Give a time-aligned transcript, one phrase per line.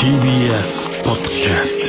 [0.00, 1.88] TBS ポッドキャス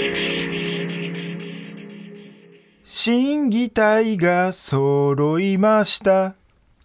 [2.83, 6.35] 審議体が揃いました。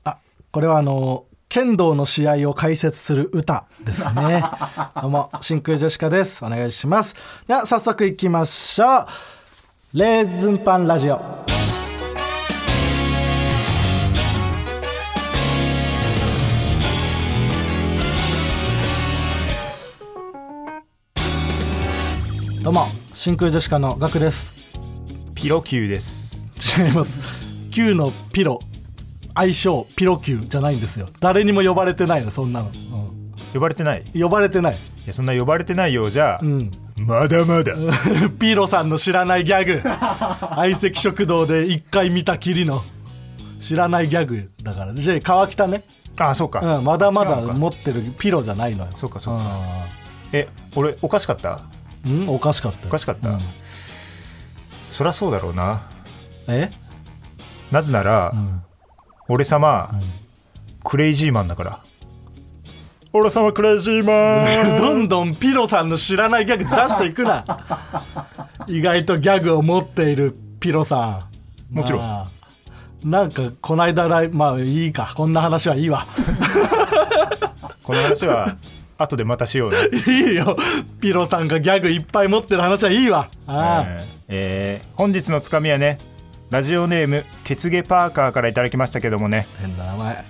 [0.05, 0.19] あ
[0.53, 4.43] これはあの剣道の試合を解説する歌ですね。
[5.01, 6.45] どうも真空ジェシカです。
[6.45, 7.15] お願いします。
[7.47, 9.99] では早速いきましょう。
[9.99, 11.54] レーズンパンラジオ
[22.65, 24.57] どうも真空ジェシカのガクです。
[25.35, 26.43] ピロキューです。
[26.81, 27.21] 違います。
[27.71, 28.59] Q のピロ
[29.35, 31.11] 愛称ピロ Q じゃないんですよ。
[31.21, 32.71] 誰にも呼ばれてないのそんなの、
[33.53, 34.05] 呼ばれてない？
[34.19, 34.79] 呼ばれてない。
[35.05, 36.71] やそんな呼ばれてないようじゃ、うん。
[36.97, 37.75] まだまだ。
[38.41, 39.83] ピロさんの知らないギャグ。
[40.57, 42.83] 相席食堂で一回見たきりの
[43.61, 44.95] 知らないギャグだから。
[44.95, 45.85] じゃあ川北ね、
[46.19, 48.91] あそうか、うん、まだまだ持ってるピロじゃないのよ。
[48.97, 49.45] そうかそうか。
[50.33, 51.61] え俺おかしかった？
[52.07, 52.85] うん、うんおかしかったよ。
[52.89, 53.41] おかしかった、うん。
[54.91, 55.83] そりゃそうだろうな。
[56.47, 56.71] え、
[57.71, 58.65] なぜなら、ん。
[59.29, 59.91] 俺様、
[60.83, 61.81] クレイジーマンだから。
[63.13, 64.77] 俺様クレイジーマン。
[64.77, 67.45] どんどんピロさんの知らないギャグ出していくな。
[68.67, 71.25] 意外とギャグを持っているピロさ
[71.71, 71.75] ん。
[71.75, 72.01] もちろん。
[72.03, 72.45] まあ
[73.05, 75.13] なんかこないだライブまあいいか。
[75.15, 76.07] こんな話はいいわ。
[77.85, 78.57] この話は
[78.99, 79.77] 後でまたしようね。
[80.07, 80.57] いいよ。
[81.01, 83.29] ピロさんがギャグいっぱい持ってる話はいいわ。
[83.47, 85.99] ああ、えーえー本日のつかみはね
[86.51, 90.25] ラジオネームケツゲパーカーからいただきましたけどもね、変な名前。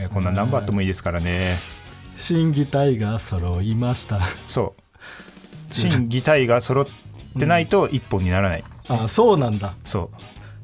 [0.00, 1.58] えーこんなナンバーあってもいいですからね。
[2.16, 4.20] 審議体が揃いました。
[4.48, 5.74] そう。
[5.74, 6.86] 審議体が揃っ
[7.38, 9.74] てないと一本にならない、あそうなんだ。
[9.84, 10.16] そう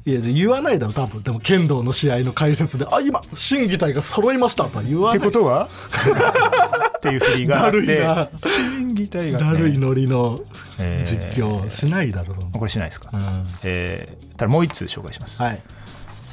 [0.03, 1.21] いや言わないだろ多分。
[1.21, 5.19] でも剣道の試合の解説で「あ今審議体が揃いました」とは言わっない。
[5.19, 5.69] てことは？
[6.97, 8.29] っていう振りがあっだるいてな。
[8.43, 10.39] 審議体が、ね、だるいノリの
[10.79, 12.59] えー実況しないだろそんな。
[12.59, 13.47] これしないですか、うん。
[13.63, 15.61] えーただもう一通紹介します、はい。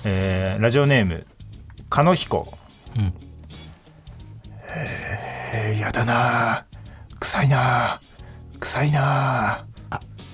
[0.04, 1.26] えーラジオネーム
[1.90, 2.52] 狩野彦
[2.96, 3.12] うん。
[5.54, 6.64] えー、やだな
[7.20, 8.00] 臭いな
[8.60, 9.64] 臭いな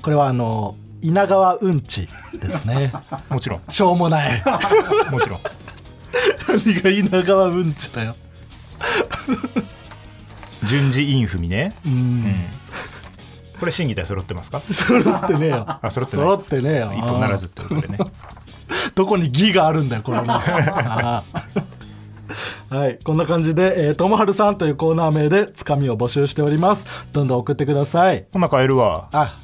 [0.02, 2.90] これはあの稲川うんちですね。
[3.28, 3.62] もちろん。
[3.68, 4.42] しょうもない。
[5.10, 5.40] もちろん。
[6.48, 8.16] 何が稲川うんちだよ。
[10.66, 11.92] 順次インフミね、うん。
[11.92, 12.34] うん、
[13.60, 14.62] これ審議体揃ってますか？
[14.70, 15.78] 揃ってねえよ。
[15.82, 16.92] あ揃って揃ってねえよ。
[16.94, 17.98] 一本ならずってことでね。
[18.94, 21.22] どこに義があるんだよこれも あ
[22.70, 22.74] あ。
[22.74, 22.98] はい。
[23.04, 26.86] こんな感じで、えー、ともはるさんというコーナー名でつかみを募集しております。
[27.12, 28.24] どんどん送ってください。
[28.32, 29.08] ほな帰るわ。
[29.12, 29.40] あ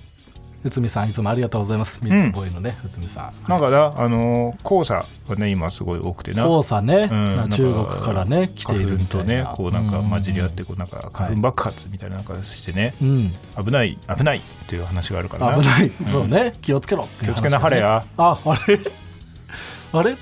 [0.62, 2.00] 内海さんいつもありがとうございます。
[2.04, 3.48] ミルクボーイのね内海さん。
[3.48, 7.08] なんかなあのー黄砂がね今すごい多くてな黄砂ね、
[7.50, 9.44] 中国からね来ているみたいな。
[9.44, 13.32] 花粉とねこうなんか混じり合ってこうなんか花粉爆発みたいななんかしてね、うん。
[13.64, 15.62] 危ない危ないっていう話があるからな。
[15.62, 16.54] 危ない、そうね。
[16.60, 18.04] 気をつけろ気をつけなはれや。
[18.18, 18.78] ああれ？
[19.92, 20.16] あれ？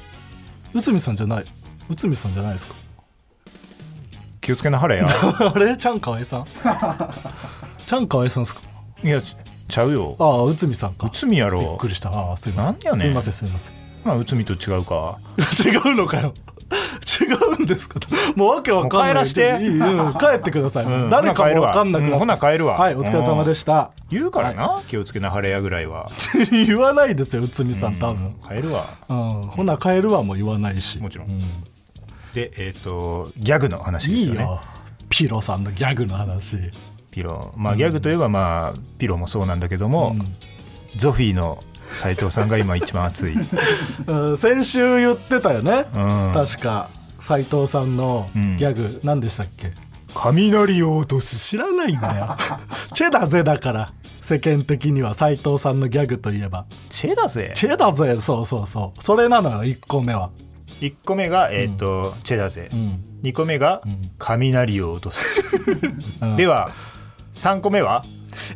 [0.73, 1.45] 内海さんじゃない。
[1.91, 2.75] 内海さんじゃないですか？
[4.41, 5.07] 気をつけなはれや。
[5.53, 5.77] あれ？
[5.77, 6.45] ちゃんかわいさん？
[7.87, 8.63] ちゃんかわいさんですか？
[9.03, 9.21] いや
[9.69, 10.17] ちちゃうよ。
[10.19, 11.07] ああ内海さんか。
[11.07, 12.11] 内海やびっろくりした。
[12.11, 12.73] ああすいません。
[12.75, 13.01] なんやねん。
[13.01, 13.75] すいませんすいません。
[14.05, 15.19] まあ内海と違うか。
[15.65, 16.35] 違うのかよ。
[17.21, 17.99] 違うんですか
[18.37, 19.59] もうわけわかんない帰らして。
[19.61, 20.15] いいうん。
[20.15, 21.11] 帰ってください、うん。
[21.11, 22.79] 誰かもわかんなくなほな帰るわ。
[22.79, 23.91] はいお疲れ様でした。
[24.11, 26.11] 言うからな、気をつけなはれやぐらいは。
[26.51, 28.87] 言わないですよ内海さん多分、帰るわ。
[29.09, 30.99] うん、ほな帰るはもう言わないし。
[30.99, 31.29] もちろん。
[31.29, 31.31] う
[32.35, 34.41] でえっ、とギャグの話ですよね。
[34.41, 34.61] いいよ。
[35.09, 36.59] ピロさんのギャグの話
[37.11, 40.17] ピロまあギャグといえばまあピロもそうなんだけども、
[40.97, 41.59] ゾフィーの
[41.93, 43.35] 斉藤さんが今一番熱い。
[44.07, 46.33] うん先週言ってたよね、うん。
[46.35, 49.73] 確か斉藤さんのギャグ、何でしたっけ？
[50.15, 51.39] 雷を落とす。
[51.39, 52.37] 知らないんだよ。
[52.95, 53.93] チェだぜだから。
[54.21, 56.67] 世間的には斉藤さんのギャグといえば。
[56.91, 57.53] チェだぜ？
[57.55, 58.17] チェだぜ。
[58.21, 59.03] そうそうそう。
[59.03, 60.31] それなのよ1個目は。
[60.81, 63.01] 1個目が、えっとチェだぜ、ん。
[63.23, 63.83] 2個目が、
[64.19, 65.43] 雷を落とす、
[66.37, 66.71] では
[67.39, 68.05] 3個目は？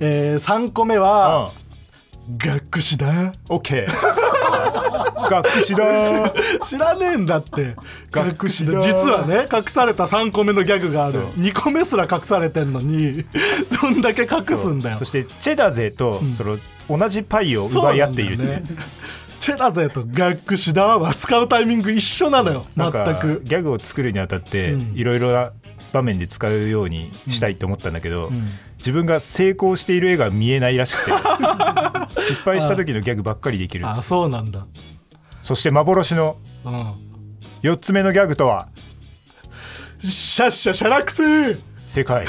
[0.00, 1.52] えー、3個目は
[2.36, 3.32] 「学士だ。
[3.48, 6.32] オッケー学士だ」
[6.68, 7.76] 知らねえんだって。
[8.10, 8.82] 学士だ。
[8.82, 11.12] 実はね隠された3個目のギャグがある。
[11.12, 11.22] そう。
[11.40, 13.24] 2個目すら隠されてんのに
[13.82, 14.98] どんだけ隠すんだよ。
[14.98, 16.58] そしてチェだぜと、その
[16.90, 18.64] 同じパイを奪い合っているね。
[19.38, 22.66] チェだぜと学士だは使うタイミング一緒なのよ。
[22.76, 23.42] 全く。
[23.44, 24.92] ギャグを作るにあたってうん。
[24.94, 25.50] いろいろな
[25.92, 28.48] 場面で使うようにしたいと思ったんだけど、ん。
[28.78, 31.12] 自分が成功している絵が見えないらしくて
[32.20, 34.66] 失敗した時のギャグばっかりできるんあそうなんだ。
[35.42, 36.94] そして幻のうん。
[37.62, 38.68] 4つ目のギャグとは
[40.00, 42.26] シャッシャシャラクセ「正解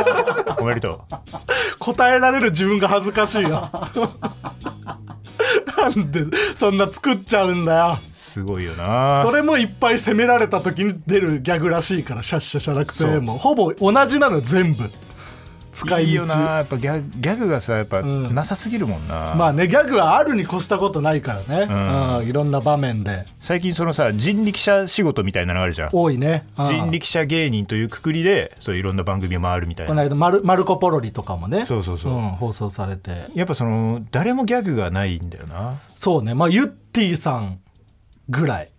[0.58, 1.14] おめでとう。
[1.78, 3.70] 答えられる自分が恥ずかしいよ
[5.80, 6.24] なんで
[6.54, 7.98] そんな作っちゃうんだよ。
[8.10, 9.22] すごいよな。
[9.24, 14.90] それもいっぱい責められた時に出るギャグらしいからシャッシャシャラクセもほぼ同じなのよ全部
[15.72, 16.08] 使い道。
[16.08, 16.34] いいよな。
[16.34, 18.34] やっぱギャギャグがさやっぱん。
[18.34, 22.18] なさすぎるもんな、まあねギャグはあるに越したことないからね、ん。
[22.18, 23.26] うんいろんな場面で。
[23.40, 25.90] 最近そのさ人力車仕事みたいなのあるじゃん。
[25.92, 26.66] 多いね、うん。
[26.66, 29.90] 人力車芸人というくくりでそういろんな番組を回るみたいな。
[29.90, 31.66] この間マル「マルコ・ポロリ」とかもね。
[31.66, 33.26] そうそうそうん放送されて。
[33.34, 35.78] やっぱその誰もギャグがないんだよな。
[35.94, 36.34] そうね。
[36.34, 37.60] まあユッティさん
[38.28, 38.70] ぐらい。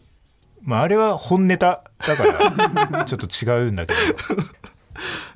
[0.64, 2.24] まああれは本ネタだか
[2.92, 4.00] らちょっと違うんだけど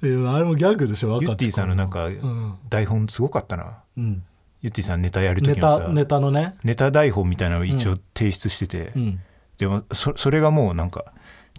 [0.04, 2.60] いやあれもギャグでしょユッティさんのなんかん。
[2.70, 3.80] 台本すごかったな。
[3.98, 4.24] うん、
[4.62, 6.56] ユッティさんネタやるネ時のさタネタのね。
[6.64, 9.20] ネタ台本みたいなのを一応提出してて、うん。
[9.58, 11.06] でもそそれがもうなんか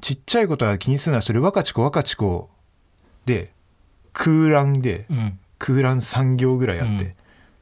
[0.01, 2.51] ちっちゃいことは気にするなそれ若ち子若ち子
[3.25, 3.53] で
[4.13, 5.39] 空欄で、うん。
[5.59, 6.99] 空欄3行ぐらいあって、うん。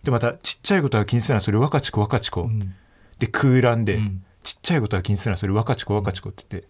[0.02, 2.74] でまたちっちゃいことは気にするなそれ若ち子若ち子、ん。
[3.18, 4.24] で空欄で、うん。
[4.42, 6.68] ちっちゃいことは気にするなそれ若ち子若ち子って言って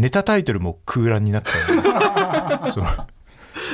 [0.00, 2.84] ネタタイトルも空欄になってた う。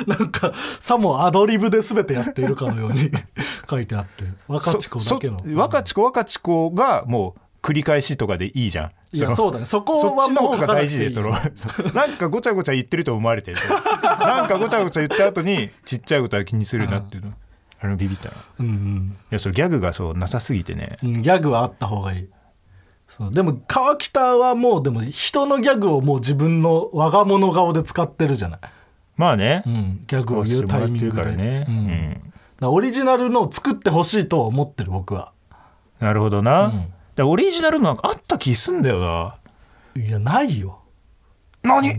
[0.05, 3.09] なんかさもアドリブで全てやっているかのように
[3.69, 5.39] 書いてあって若ち子だけの。
[5.55, 8.85] 若ち子若ち子がもう繰り返しとかでいいじゃん。
[8.85, 9.65] のいやそうだね。
[9.65, 11.29] そこそっはちの方が大事でその
[11.95, 13.57] なんかごちゃごちゃ言ってると思われてる。
[14.03, 17.33] なんかごちゃごちゃ言った後にちっちゃいことは気にするなっていうの。
[17.79, 20.97] あれビビったないうんやそれギャグがそうなさすぎてね。
[21.03, 22.29] うん、ギャグはあった方がいい
[23.07, 28.59] そうでも川北はもうでも人のギャグをもう自分の我が物顔で使ってるじゃない、
[29.15, 31.35] まあね、うん、ギャグを言うタイミングで。
[31.35, 32.21] ね、
[32.61, 35.31] オリジナルのを作ってほしいとは思ってる僕は。
[35.99, 36.71] なるほどな、ん。
[36.71, 36.87] だか
[37.17, 39.37] らオリジナルのあった気すんだよな。
[39.95, 40.81] いやないよ。
[41.63, 41.89] 何？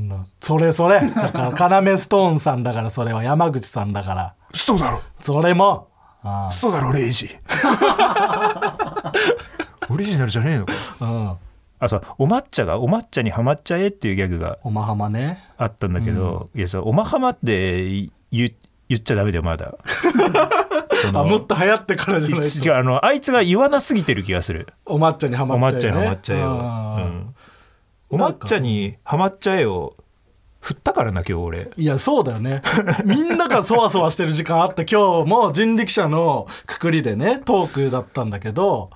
[0.41, 1.01] それそれ。
[1.01, 4.35] だから要ストーンさんだからそれは山口さんだから。
[4.55, 5.03] そうだろ。
[5.21, 5.89] それも。
[6.23, 7.29] あそうだろレイジ
[9.91, 10.73] オリジナルじゃねえのか。
[11.01, 11.37] あうん。
[11.81, 12.03] あそう。
[12.19, 15.45] お抹茶がお抹茶にはまっちゃえっていうギャグがおまはまね。
[15.57, 17.91] あったんだけど、いやさおまはまって
[18.31, 18.53] 言
[18.89, 19.75] 言っちゃダメだよまだ。
[21.03, 22.69] そあのもっと流行ってからじゃないと。
[22.69, 24.67] 違うあのあいつが言わなすぎてる気がする。
[24.87, 27.35] お抹茶にはおまっちゃう、ね、抹茶にはまっちゃえよ、うん。
[28.11, 29.95] お抹茶にはまっちゃえよ
[30.61, 31.71] 振ったからな今日俺。
[31.77, 32.63] いやそうだよね。
[33.05, 34.83] みんながそわそわしてる時間あった。
[34.83, 38.91] 今日も人力車のくくりでねトークだったんだけど、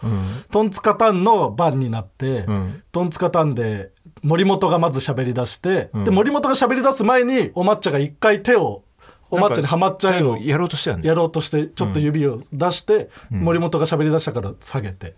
[0.50, 2.82] トンツカタンの番になって、ん。
[2.90, 3.90] トンツカタンで
[4.22, 8.82] 森本がまず喋り出して、で森本が喋り出す前にお抹茶が一回手を
[9.30, 11.08] お抹茶にはまっちゃえをやろうとしたよね。
[11.08, 15.14] やろうとしてちょっと指を出して、森本が喋り出したから下げて、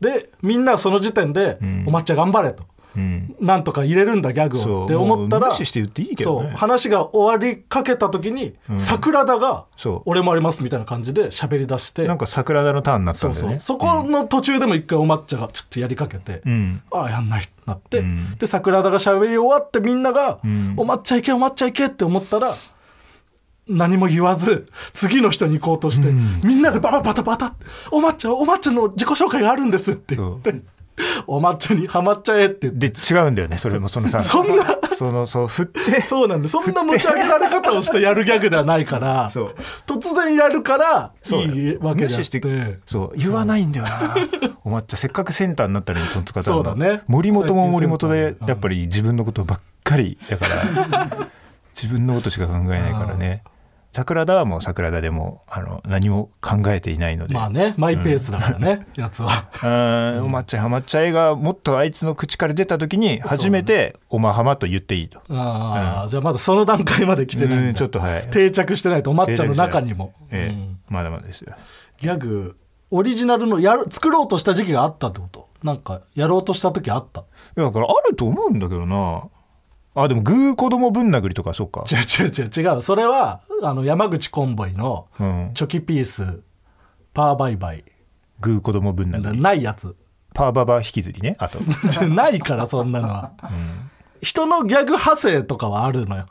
[0.00, 2.64] でみんなはその時点で「お抹茶頑張れ」と。
[2.96, 3.36] うん。
[3.40, 5.50] なんとか入れるんだギャグをって思ったら
[6.56, 13.58] 話が終わりかけた時に、桜田がそう「俺もあります」みたいな感じで喋り出してなんか桜田のターンになったんだよね。
[13.58, 16.82] そこの途中でも一回お抹茶がちょっとやりかけて、ん。
[16.90, 18.36] ああやんないってなって、ん。
[18.36, 20.74] で桜田が喋り終わってみんなが「ん。
[20.76, 22.54] お抹茶いけお抹茶いけ」って思ったら
[23.68, 26.12] 何も言わず次の人に行こうとして、
[26.46, 30.60] みんなでバタバタバタって「お抹茶お抹茶の自己紹介があるんです」って言って
[31.26, 32.88] 「お抹茶にはまっちゃえ」って言って。
[32.88, 34.64] で違うんだよねそれもそのさそんな。
[34.96, 36.00] そのそう振って。
[36.02, 39.54] そうなんでそんな持ち上げられ方をしてやるギャグではないからそう。
[39.86, 42.40] 突然やるからそういいわけでして。
[42.40, 44.14] てそう言わないんだよな。
[44.64, 47.02] お抹茶せっかくセンターになったのにトンツカタンがそうだね。
[47.06, 50.46] 森本も森本でやっぱり自分のことばっかりだか
[50.90, 51.28] ら
[51.80, 53.42] 自分のことしか考えないからね
[53.94, 59.46] 桜田はもう桜田でもあの何も考えていないので、まあねマイペースだからね、やつは。
[59.54, 60.24] うーん。
[60.24, 68.28] お抹茶はまっちゃえがもっとあいつの口から出た時に初めておまはまと言っていいと、ああ、じゃあまだその段階まで来てないうんちょっとはい。
[68.32, 70.78] 定着してないとお抹茶の中にも、ええうん。
[70.88, 71.54] まだまだですよ。
[72.00, 72.56] ギャグ
[72.90, 75.48] オリジナルのやる作ろうとした時期があったってこと？
[75.62, 77.20] なんかやろうとした時あった？
[77.20, 77.24] い
[77.56, 79.22] やだからあると思うんだけどな
[79.94, 81.84] あでもグー子供ぶん殴りとかそうか。
[81.90, 82.82] 違う違う違う違う。
[82.82, 85.50] それはあの山口コンボイのうん。
[85.54, 86.42] チョキピース
[87.12, 87.84] パーバイバイ。
[88.40, 89.40] グー子供ぶん殴り。
[89.40, 89.96] ないやつ。
[90.34, 91.60] パーババ引きずりねあと。
[92.08, 93.32] ないからそんなのは、
[94.20, 96.26] 人のギャグ派生とかはあるのよ。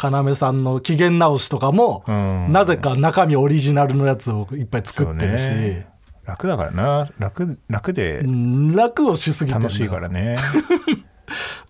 [0.00, 2.52] 要さんの機嫌直しとかも、うん。
[2.52, 5.88] なぜか中身オリジナルのやつをいっぱい作ってるし、ね。
[6.24, 7.08] 楽だからな。
[7.18, 10.38] 楽楽でうん楽をしすぎて楽しいからね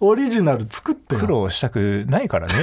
[0.01, 1.21] オリジナル作ってよ。
[1.21, 2.55] 苦労したくないからね。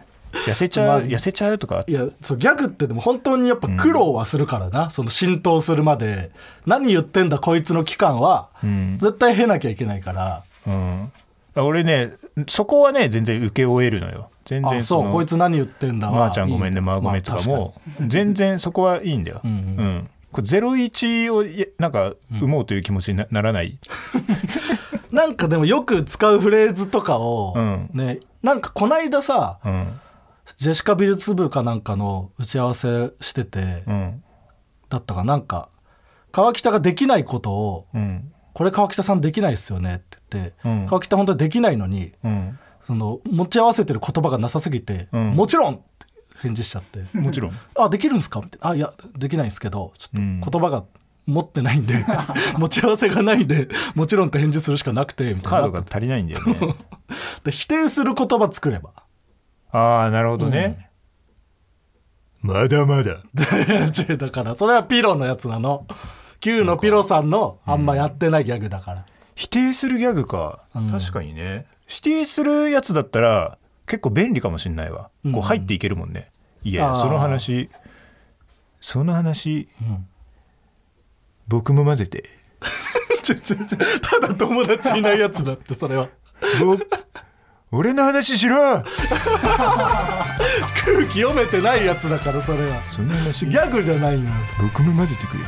[0.46, 1.84] 痩せちゃう、まあ痩せちゃうとか。
[1.86, 6.30] いやそうギャグってでも本当にやっぱ苦労はするからな、その浸透するまで。
[6.66, 8.98] 何言ってんだこいつの期間は、ん。
[8.98, 10.42] 絶対経なきゃいけないから。
[10.66, 11.12] うん。
[11.56, 12.10] 俺ね
[12.48, 14.28] そこはね全然受け終えるのよ。
[14.44, 17.74] 全然あそうのこいつ何言ってんだまーちゃんごめんねまーごめんとかも
[18.06, 19.56] 全然そこはいいんだよ、うんうん。
[19.56, 20.10] うん。
[20.32, 23.78] これ01をいなんか生もうという気持ちになならない、
[25.14, 27.90] なんかでもよく使うフレーズとかを、うん。
[27.94, 30.00] ねなんかこないださうん。
[30.56, 34.22] ジェシカ美術部かなんかの打ち合わせしてて、うん。
[34.90, 35.68] だったかなんか
[36.32, 40.86] 川北ができないことをうん「これ川北さんできないっすよね」って言って、うん。
[40.86, 42.58] 川北本当にできないのにうん。
[42.84, 45.30] その持ち合わせてる言葉がなさすぎて「うん。
[45.30, 45.80] もちろん!」
[46.42, 47.04] 返事しちゃって。
[47.16, 50.40] もちろん「あできるんですか?」みたいな「あいやできないんですけどちょうん。
[50.40, 50.84] っと言葉が
[51.26, 52.04] 持ってないんで
[52.58, 56.74] 持ち合わせがないんでもちろんって返事するしかなくて」カードが足りないんだよね。
[57.44, 58.90] で否定する言葉作れば。
[59.70, 60.90] ああなるほどね、
[62.40, 63.22] まだまだ。
[64.08, 65.86] 違うだからそれはピロのやつなの。
[66.40, 70.90] Q のピロさんのあんまやってないギャグだから、否定するギャグか、うん。
[70.92, 71.66] 確かにね。
[71.86, 75.32] 否定するやつだったら結構便利かもしんないわ、うん。
[75.32, 76.30] こう入っていけるもんね。
[76.62, 77.68] いやその話
[78.80, 80.06] その話うん
[81.48, 82.24] 僕も混ぜて。
[83.22, 86.08] ちょちょちょただ友達いないやつだってそれは。
[86.60, 86.76] ぼ
[87.72, 88.56] 俺の話しろ。
[88.84, 88.84] 空
[91.06, 92.82] 気読めてないやつだからそれは。
[92.84, 93.46] その話。
[93.46, 94.30] ギャグじゃないのよ。
[94.60, 95.46] 僕も混ぜてくれる。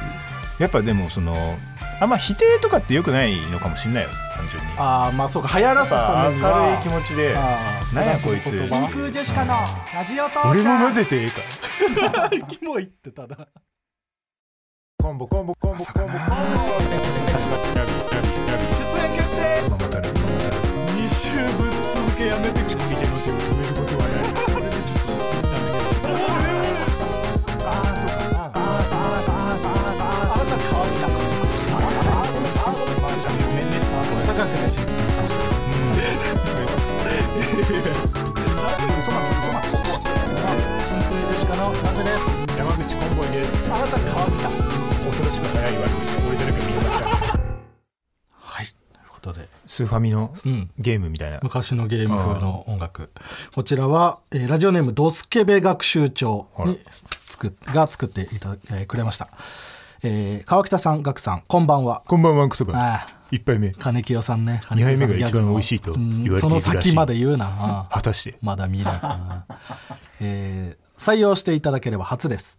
[0.58, 1.56] やっぱでもその
[2.00, 4.10] あんま否定とかってよくないのかもしんないよ。
[4.34, 4.68] 単純に。
[4.76, 7.36] ああまあそうか流行らすたぱめには明るい気持ちで。
[7.36, 8.68] あーなんやこいつ。
[8.68, 9.54] 真空ジェシカの
[9.94, 12.36] ラジオ父俺も混ぜてええか。
[12.48, 13.48] キモいってただ
[15.06, 16.98] コンボコンボコンボコンボコンボ出
[18.98, 19.62] 演決定
[20.90, 24.26] 2週ぶっ続けやめてくれ見ての手を止めることはない
[28.50, 28.64] あ
[30.42, 31.62] な川北加速し
[34.26, 34.74] 高くないし
[42.58, 44.75] 山口コンボイですあなた
[45.70, 47.08] しく早い悪口俺じゃなくて見ました
[48.30, 48.66] はい。
[48.66, 48.74] とい
[49.06, 50.70] うことでスーファミのうん。
[50.78, 51.40] ゲームみたいな。
[51.42, 53.10] 昔のゲーム風の音楽。
[53.54, 56.78] こちらは、えーラジオネームドスケベ学習長に
[57.28, 59.28] 作っが作っていただ、えーくれました、
[60.02, 62.02] えー川北さんガクさんこんばんは。
[62.06, 63.06] こんばんはクソバああ。
[63.32, 63.72] 一杯目。
[63.72, 64.62] 金清さんね。
[64.70, 66.22] 二杯目が一番美味しいとうん。
[66.22, 66.64] 言われているらしい。
[66.64, 67.46] その先まで言うな。
[67.46, 67.94] ああ。
[67.94, 68.38] 果たして。
[68.40, 69.00] まだ見ない、
[70.20, 72.58] えー採用していただければ初です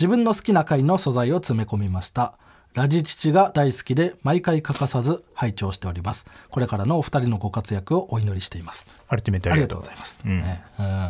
[0.00, 2.32] 自分の好きな回の素材を詰め込みました。
[2.72, 6.24] ラジ父が大好きで毎回欠かさず拝聴しております。
[6.48, 8.86] これからのお二人のご活躍をお祈りしています。
[9.08, 10.40] あありりがとうございます、うん。
[10.40, 10.64] ね。
[10.78, 11.08] うん。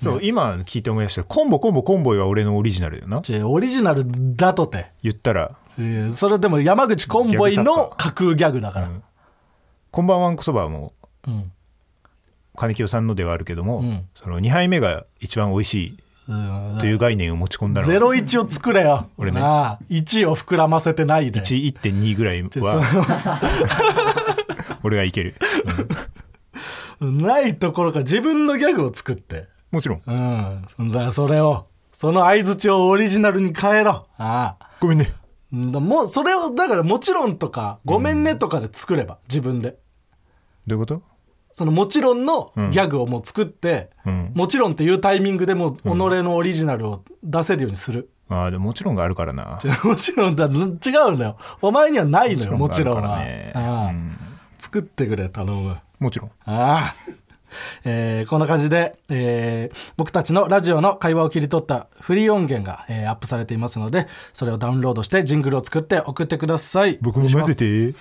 [0.00, 3.20] そう今聞いて思い出したコンボコンボコンボイは俺のオリジナルよな。
[3.48, 4.04] オリジナル
[4.36, 4.92] だとて。
[5.02, 5.50] 言ったら。
[5.76, 9.02] えーそれでも山口コンボイの架空ギャグだから、うん。
[9.90, 10.92] こんばんはんこそばも
[11.26, 11.50] うん。
[12.54, 14.04] 金清さんのではあるけども、うん。
[14.14, 19.08] その2杯目が一番美味しいうんという概念を持ち込んだのゼロ一を作れよ。
[19.18, 19.40] 俺ね。
[19.40, 19.78] なあ。
[19.90, 21.40] 1を膨らませてないで。
[21.40, 23.40] 1.2ぐらいは。
[24.84, 25.34] 俺がいける、
[27.00, 27.18] うん。
[27.18, 29.48] ないところから自分のギャグを作って。
[29.70, 30.02] もちろん。
[30.06, 30.90] うん。
[30.90, 31.66] だからそれを。
[31.92, 34.06] その相づちをオリジナルに変えろ。
[34.16, 34.70] ああ。
[34.80, 35.12] ごめんね。
[35.52, 39.76] だもうそれをだからもちろんとかごめんねとかで作れば自分で。
[40.66, 41.02] どういうこと？
[41.52, 44.32] そのもちろんのギャグをもう作って、うん。
[44.34, 49.58] もちろんっていうタイミングでもう己のオリジナルを出せるようにする、ああでももちろんがあるからな。
[49.84, 51.36] もちろんだ違うんだよ。
[51.60, 53.52] お前にはないのよもちろんは、ね。
[53.54, 53.90] ああ。
[53.90, 54.16] うん。
[54.58, 56.30] 作ってくれ頼むもちろん。
[56.46, 56.94] ああ、
[57.84, 66.98] えーこんな感じで、えー僕たちのラジオの会話を切り取ったフリー音源が、えーアップされていますのでそれをダウンロードしてジングルを作って送ってください。
[67.00, 67.94] 僕も混ぜて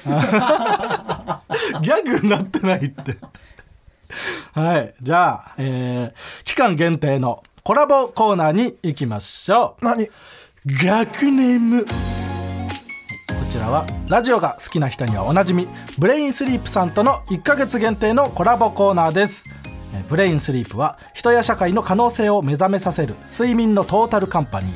[1.82, 3.18] ギャグになってないって。
[4.54, 4.94] はい。
[5.02, 9.86] じゃあ、えー期間限定のコラボコーナーに行きましょう。
[9.86, 10.10] 何？
[10.66, 11.86] 学ネーム。
[11.86, 11.90] こ
[13.50, 19.46] ちらはラジオが好きな人にはおなじみブレインスリープさんとの1ヶ月限定のコラボコーナーです。
[19.94, 24.72] えーブレインスリープは人や社会の可能性を目覚めさせる睡眠のトータルカンパニー、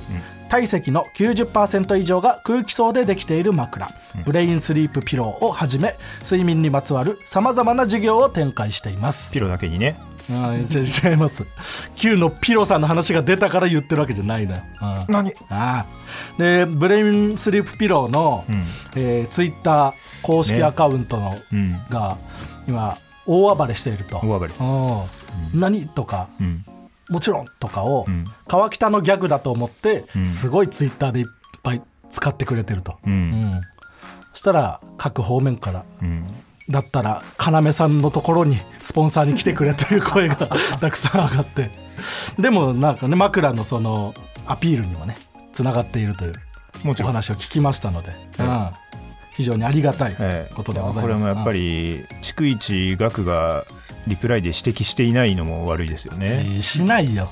[0.49, 3.89] 体積の90%以上が空気層でできている枕、
[4.25, 9.31] ブレインスリープピローをはじめ睡眠にまつわるさまざまな事業を展開しています。
[9.31, 9.97] ピロだけにね。
[10.29, 11.45] あー違います。
[11.95, 14.61] Q のピロさんの話が出たから言ってるわけじゃないのよ、
[15.07, 15.31] うん何？
[15.49, 15.85] ああ
[16.39, 18.53] でブレインスリープピローの、ん。
[18.95, 21.71] えーツイッター公式ねアカウントの、うん。
[21.89, 22.17] が
[22.67, 22.97] 今
[23.27, 24.17] 大暴れしていると。
[24.17, 24.53] 大暴れ。
[24.59, 24.63] う
[25.55, 25.59] ん。
[25.59, 25.87] 何？
[25.87, 26.27] とか。
[26.39, 26.65] うん
[27.09, 28.25] もちろんとかを、ん。
[28.47, 30.25] 川北のギャグだと思って、ん。
[30.25, 31.25] すごいツイッターでいっ
[31.63, 33.13] ぱい使ってくれてると、うん。
[33.13, 33.61] うん。
[34.33, 36.27] そしたら各方面からうん。
[36.69, 40.35] だったら要さんのところにスポンサーに来てくれという声が
[40.81, 41.69] たくさん上がって。
[42.39, 44.13] でもなんかね枕のその
[44.47, 45.15] アピールにもね
[45.53, 46.33] つながっているという
[46.85, 48.09] お話を聞きましたので、
[48.39, 48.71] うん、
[49.35, 50.53] 非常にありがたいええ。
[50.53, 53.65] ことでございます、これもやっぱり逐一額が
[54.07, 56.43] リプライで指摘していないのも悪いですようんね。
[56.45, 57.29] えーしないよ。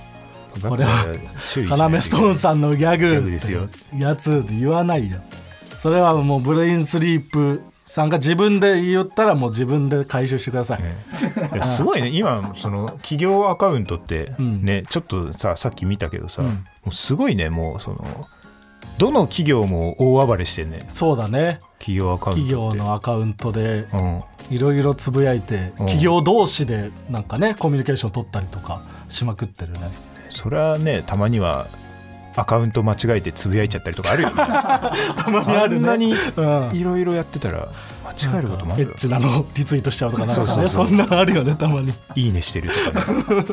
[0.62, 5.17] これは要ストーンさんのギャグですよやつって言わないよ。
[5.79, 10.95] それはもうブレインスリープさんが自分で言ったらもう自分で回収してください、ね
[11.53, 12.10] いやすごいね。
[12.10, 14.63] 今その企業アカウントってん。
[14.63, 16.50] ね、ちょっとささっき見たけどさ、うん。
[16.50, 16.55] も
[16.88, 18.27] うすごいねもうその
[18.97, 21.59] どの企業も大暴れしてんねそうだね。
[21.79, 24.23] 企業アカウント企業のアカウントでうん。
[24.50, 25.69] いろいろつぶやいてうん。
[25.85, 29.79] 企業同士でなんかねコミュニケーション取ったりとかしまくってるね。
[30.29, 31.65] それはねたまには
[32.35, 34.35] アカウント間違えてつぶやいちゃったりとかあるよね。
[35.17, 35.75] たまにあるね。
[35.77, 36.75] あんなにうん。
[36.75, 37.69] いろいろやってたら
[38.05, 40.69] 間違えることもあるよエッチなのリツイートしちゃうとかなんかね。
[40.69, 41.93] そんなのあるよねたまに。
[42.15, 43.45] いいねしてるとかね。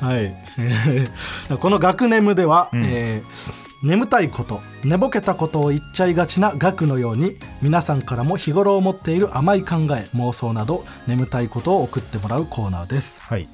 [0.00, 2.82] はい、えーこの「学ネム」では、ん。
[2.84, 13.46] えー眠たいこと寝ぼけたことを言っちゃいがちな学のように皆さんからも日頃思っている甘い考え妄想など眠たいことを送ってもらうコーナーです、はい。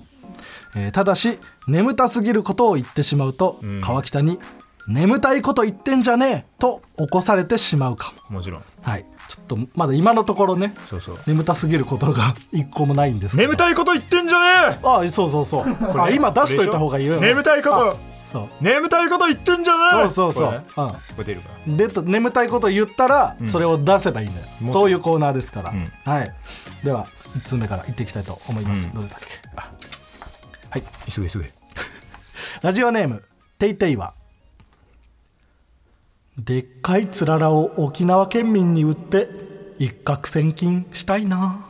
[0.77, 3.81] えーただし眠たすぎることを言ってしまうと、ん。
[3.81, 4.39] 川北に
[4.87, 8.37] 「眠たいこと言ってんじゃねえ!」と起こされてしまうかも。
[8.37, 8.63] もちろん。
[8.83, 9.05] はい。
[9.27, 11.19] ちょっとまだ今のところねそうそう。
[11.27, 16.01] 眠たすぎることが 一個もないんです眠たいこと言ってんじゃねあそうそうそう。
[16.01, 17.17] あ今出しといた方がいいよ。
[17.17, 18.65] え眠たいことそう。
[18.65, 20.65] 眠たいこと言ってんじゃねえそうそうそう。
[20.75, 20.93] これね。
[21.17, 24.73] これ出るかでと眠たいこと言ったらそれを出せばいいんだよ、もちろん。
[24.73, 26.35] そういうコーナーですから、んはい。
[26.85, 27.07] では
[27.37, 28.95] 1通目からいっていきたいと思います、うん。
[28.95, 29.27] どれだっけ？
[29.57, 29.73] あ。
[30.71, 30.83] はい。
[31.11, 31.53] 急げ急げ。
[32.63, 33.25] ラジオネーム
[33.59, 34.15] テイテイは。
[36.39, 39.29] でっかいつららを沖縄県民に売って
[39.79, 41.67] 一攫千金したいな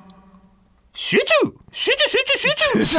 [0.93, 1.25] 集中！
[1.71, 2.99] 集中集中集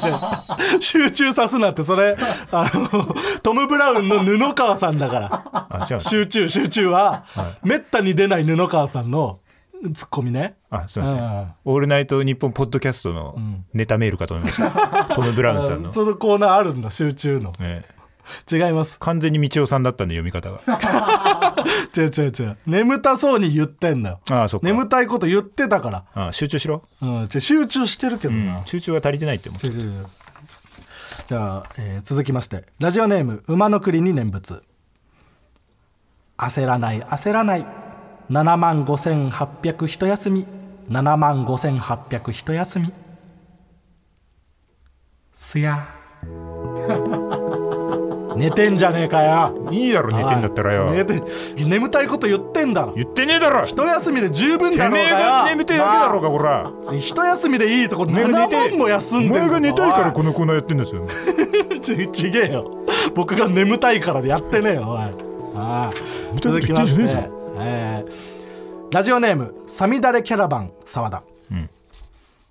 [0.00, 0.80] 中！
[0.80, 2.16] 集中さすなってそれ。
[2.50, 6.00] あのトム・ブラウンの布川さんだから。
[6.00, 7.24] 集中集中は、
[7.62, 9.40] めったに出ない布川さんの
[9.92, 10.54] ツッコミね。
[10.70, 11.22] あすみませうん。
[11.22, 13.36] ん「オールナイトニッポン」ポッドキャストの
[13.74, 15.06] ネタメールかと思いました。
[15.14, 17.52] トム・ブラウンさんの、そのコーナーあるんだ集中の。
[17.58, 17.84] ね、
[18.50, 19.00] 違います。
[19.00, 20.60] 完全に道夫さんだったんで読み方が
[21.96, 22.56] 違う違う違う。
[22.66, 24.20] 眠たそうに言ってんだよ。
[24.30, 24.66] ああそっか。
[24.66, 29.66] 眠たいこと言ってたから、ああ集中しろ、うん、集中してるけどうんな、集中が足りてないって思う。
[29.66, 30.06] 違う違う違う。
[31.28, 32.64] じゃあ、えー続きまして。
[32.78, 34.62] ラジオネーム馬の栗に念仏。
[36.36, 37.66] 焦らない焦らない。
[38.30, 40.46] 7万5800一休み。
[40.90, 42.92] 7万5800一休み。
[45.34, 45.88] すや
[48.36, 49.68] 寝てんじゃねえかよ。
[49.70, 50.92] いいだろ寝てんだったらよ。
[50.92, 51.22] 寝て
[51.56, 52.94] 眠たいこと言ってんだろ。
[52.94, 53.64] 言ってねえだろ。
[53.66, 55.06] 一休みで十分だろうがよ。
[55.06, 56.70] てめえが眠てえだけだろうがこら。
[56.96, 61.06] 一休みでいいとこお前が7寝て万も休んでんお前が寝たいからおこのコーナーやってんですよ
[61.82, 62.84] ちちげえよ。
[63.14, 65.00] 僕が眠たいからでやってねえよおい。
[65.54, 65.90] ああ
[66.40, 67.02] 続きまして。
[67.58, 68.92] えー。
[68.92, 71.70] ラジオネームサミダレキャラバン沢田、ん。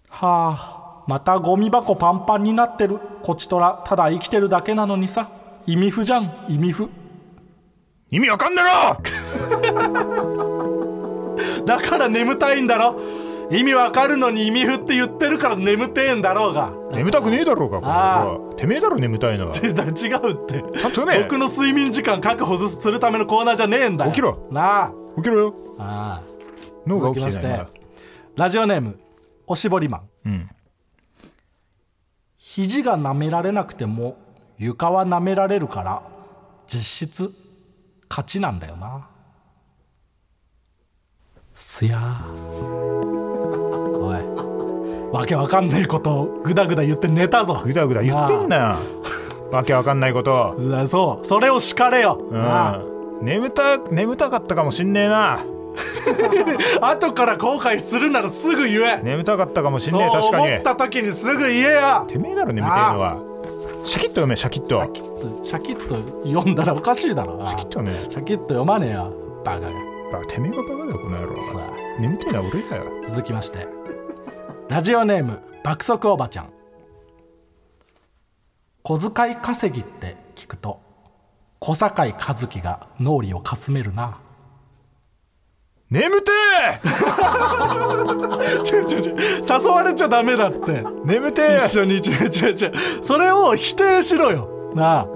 [0.09, 2.99] はあまたゴミ箱パンパンになってる。
[3.23, 5.29] こちとらただ生きてるだけなのにさ
[5.67, 6.89] 意味不じゃん意味不。
[8.09, 11.65] 意味わかんねえろ！
[11.65, 12.99] だから眠たいんだろ。
[13.51, 16.71] 意味わかるのに意味不って言ってるから眠てえんだろうが。
[16.93, 18.53] 眠たくねえだろうがこは。
[18.55, 19.53] てめえだろ眠たいのは。
[19.61, 20.63] 違う違うって。
[21.23, 24.11] 僕の睡眠時間確保するためのコーナーじゃねえんだよ。
[24.11, 24.47] 起きろ。
[24.51, 24.91] なあ。
[25.17, 25.53] 起きろよ。
[25.79, 26.27] ああ。
[26.87, 27.67] 脳が起きてないな。
[28.37, 28.97] ラジオネーム
[29.45, 30.01] おしぼりマン。
[30.25, 30.49] うん。
[32.37, 34.17] 肘が舐められなくても
[34.61, 36.03] 床は舐められるから
[36.67, 37.33] 実質
[38.07, 39.07] 勝ちなんだよな。
[41.55, 41.97] すや
[42.29, 45.11] おい。
[45.11, 47.63] わけわかんねえことをグダグダ言って寝たぞ。
[47.65, 48.77] ぐだぐだ言ってんなよ。
[49.51, 55.43] わけわかんないことなあそうそれを叱れよ、うなあん眠た眠たかったかもしんねえな。
[56.81, 60.47] 後から後悔するならすぐ言え、眠たかったかもしんねえ確かに。
[60.51, 62.05] 思った時にすぐ言えよ。
[62.07, 63.30] てめえだろ眠てえのは
[63.83, 65.43] シャキッと読めシャキッと。
[65.43, 67.93] シャキッと読んだらおかしいだろシャキッとね。
[68.09, 69.13] シャキッと読まねえよ
[69.43, 69.71] バカが。
[70.11, 71.35] バカてめえがバカだよこの野郎。
[71.99, 72.85] 眠てえのは俺だよ。
[73.05, 73.67] 続きまして。
[74.69, 76.49] ラジオネーム爆速おばちゃん。
[78.83, 80.79] 小遣い稼ぎって聞くと
[81.59, 84.19] 小堺一樹が脳裏をかすめるな。
[85.89, 86.31] 眠て
[88.63, 89.15] ちょちょちょ
[89.59, 90.71] 誘われちゃダメだって。
[90.71, 92.71] え眠てえ一緒にちょちょちょ
[93.01, 94.71] それを否定しろよ。
[94.75, 95.07] なあ。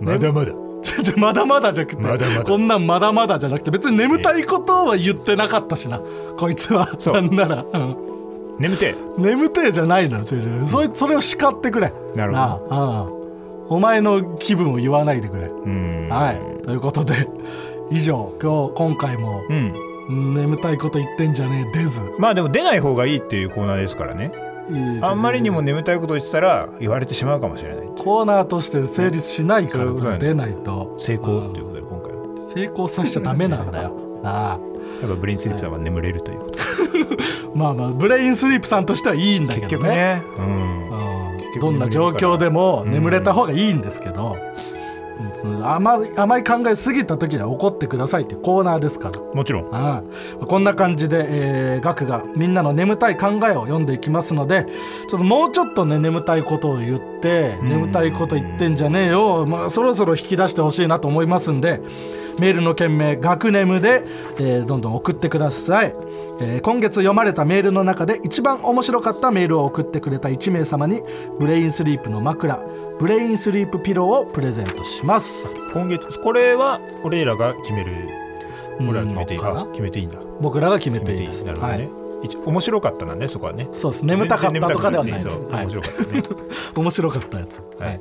[0.00, 0.52] まだまだ。
[0.82, 2.02] ちじゃまだまだじゃなくて。
[2.02, 6.00] まだまだこんなんまだまだじゃなくて別に眠たいことは言ってなかったしな。
[6.38, 6.88] こいつは。
[6.98, 7.14] そう。
[7.14, 7.96] なんなら、うん。
[8.58, 11.92] 眠て眠てえじゃないのよそれそれそれを叱ってくれ。
[12.14, 12.38] なるほど。
[12.38, 13.20] なあうん。
[13.70, 16.08] お前の気分を言わないでくれ、うん。
[16.10, 16.62] はい。
[16.64, 17.28] ということで
[17.90, 24.32] 以上今日今回もうん眠たいこと言ってんじゃねえ出ずまあでも出ない方がいいっていうコーナーですからね。
[25.02, 27.86] あんまりにも眠たいことを言ってたら言われてしまうかもしれない。
[27.98, 30.94] コーナーとして成立しないから出ないと。
[30.98, 32.42] 成功ということで今回は。
[32.42, 34.20] 成功させちゃダメなんだよ。
[34.22, 34.58] なあ。
[35.02, 36.40] やっぱブレインスリープさんは眠れるという。
[36.40, 36.46] こ
[37.52, 39.68] とまあまあブレインスリープさんとしてはいいんだけどね。
[39.68, 40.22] 結局ね。
[40.38, 41.60] うん。
[41.60, 42.90] どんな状況でもうん。
[42.92, 44.36] 眠れた方がいいんですけど、
[44.74, 44.79] うん
[45.32, 49.20] その甘い甘い考えすぎた時には怒ってくださいっていうコーナーですから。
[49.34, 49.64] もちろん。
[49.68, 54.66] うんこんな感じで、えー、ガクがみんなの眠たい考えを読んでいきますので
[55.08, 57.68] ちょっともうちょっとね眠たいことを言ってん。
[57.68, 61.80] 眠たいこと言ってんじゃねえよ、まあ、そろそろ引き出してほしいなと思いますんで
[62.38, 64.02] メールの件名「ガクネムで」
[64.38, 65.94] えーどんどん送ってください、
[66.40, 71.02] えー今月読まれたメールの中で一番面白かったメールを送ってくれた1名様に
[71.38, 72.60] ブレインスリープの枕
[72.98, 75.56] ブレインスリープピローをプレゼントします。
[75.72, 77.92] 今月これは俺らが決める。
[78.78, 78.88] うん。
[78.90, 79.40] 俺ら決めていい。
[79.40, 80.18] 決めていいんだ。
[80.40, 81.46] 僕らが決めていいです。
[81.46, 81.88] なるほどね、
[82.44, 83.68] 面白かったなんねそこはね。
[83.72, 84.04] そうです。
[84.04, 85.28] 眠たかったとかではないです。
[85.44, 85.64] はい。
[85.64, 86.22] 面白かったね。
[86.76, 88.00] 面白かったやつ、はい。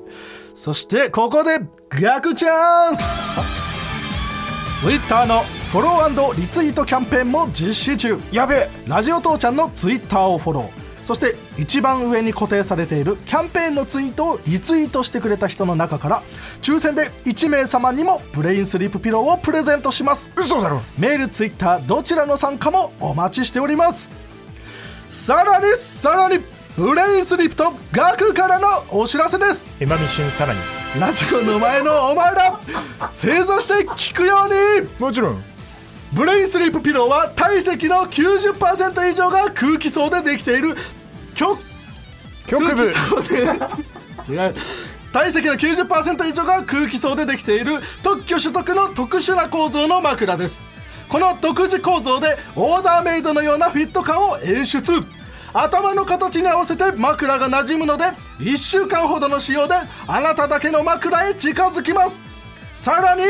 [0.54, 1.62] そしてここで
[2.02, 3.69] 逆チャンス
[4.80, 5.42] ツイッターの
[5.74, 8.18] フォローリツイートキャンペーンも実施中。
[8.32, 8.70] やべえ。
[8.88, 11.04] ラジオ父ちゃんのツイッターをフォロー。
[11.04, 16.24] そして一番上に固定されているキャンペーンのツイートをリツイートしてくれた人の中から
[16.62, 20.32] 抽選で1名様にもブレインスリープピローをプレゼントします。
[20.38, 20.82] 嘘だろ。
[20.98, 24.10] メールツイッターどちらの参加もお待ちしております。
[25.10, 26.42] さらにさらに
[26.80, 29.66] ブレインスリープとガクからのお知らせです。
[29.82, 30.60] エマミシュンさらに。
[30.98, 32.58] ラジオの前のお前ら
[33.12, 34.88] 正座して聞くように。
[34.98, 35.44] もちろん。
[36.14, 40.78] ブレインスリープピローは体積の90%以上が空気層でできている。
[41.36, 41.60] 極
[42.48, 42.84] 局部。
[42.84, 42.96] 違う。
[45.12, 47.80] 体積の90%以上が空気層でできている。
[48.04, 50.62] 特許取得の特殊な構造の枕です。
[51.10, 55.04] この独自構造でオーダーメイドのようなフィット感を演出
[55.54, 58.06] 頭の形に合わせて枕が馴染むので
[58.40, 59.76] 1週間ほどの使用で
[60.08, 62.24] あなただけの枕へ近づきます。
[62.76, 63.24] さらに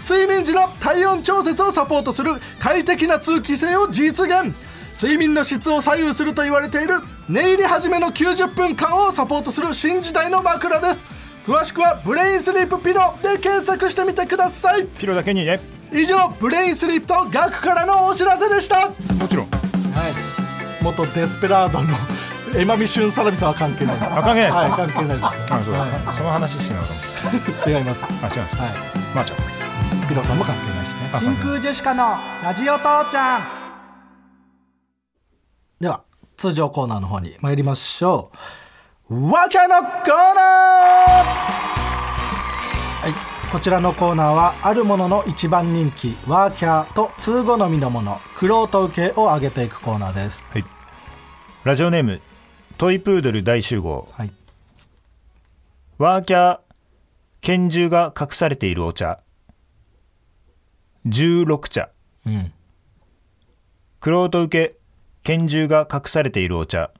[0.00, 4.54] 睡眠時の体温調節をサポートする快適な通気性を実現。
[4.94, 6.94] 睡眠の質を左右すると言われている
[7.28, 11.02] 寝入り始めの90分間をサポートする新時代の枕です。
[11.46, 14.86] 詳しくはブレインスリープピロで検索してみてください。
[14.86, 15.60] ピロだけにね。
[15.92, 18.88] 以上ブレインスリープとガクからのお知らせでした。
[19.18, 19.65] もちろん
[20.86, 21.88] 元デスペラードの
[22.56, 24.12] エマミシュンサラミさんは関係ないです。
[24.12, 24.62] あ関係ないですか？
[24.62, 26.88] はい、関係ないですあそうだ、その話してなかっ
[27.64, 28.04] た 違います。
[28.04, 28.68] あ違うんですは
[29.12, 31.10] まあちゃんいピロさんも関係ないしね。
[31.12, 33.42] あ真空ジェシカのラジオ父ちゃん。
[35.80, 36.02] では
[36.36, 38.30] 通常コーナーの方に参りましょ
[39.10, 39.28] う。
[39.32, 40.14] わけのコーナー。
[43.02, 43.14] はい。
[43.50, 50.52] こちらのコーナーはあるものの一番人気ワーキャーと通好みのものクロート受けを上げていくコーナーです。
[50.52, 50.75] はい
[51.66, 52.20] ラジオネーム
[52.78, 54.08] トイプードル大集合。
[54.12, 54.30] はい。
[55.98, 56.58] ワーキャー
[57.40, 59.18] 拳銃が隠されているお茶。
[61.06, 61.88] 16茶。
[62.24, 62.52] うん。
[63.98, 64.76] クロート受け
[65.24, 66.92] 拳銃が隠されているお茶。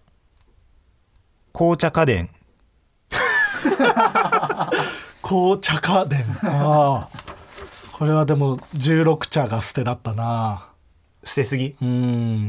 [1.52, 2.30] 紅茶家電。
[5.22, 6.24] 紅茶家電。
[6.42, 7.10] ああ。
[7.92, 10.70] これはでも16茶が捨てだったな。
[11.22, 11.76] 捨てすぎ？
[11.80, 11.88] うん。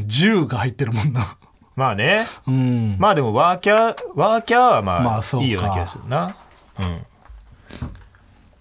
[0.08, 1.38] 10が入ってるもんな
[1.78, 2.26] まあね。
[2.48, 2.98] うん。
[2.98, 6.36] まあでもワーキャーワーキャーはまあ,、まあいいような気がするな。
[6.80, 7.06] うん。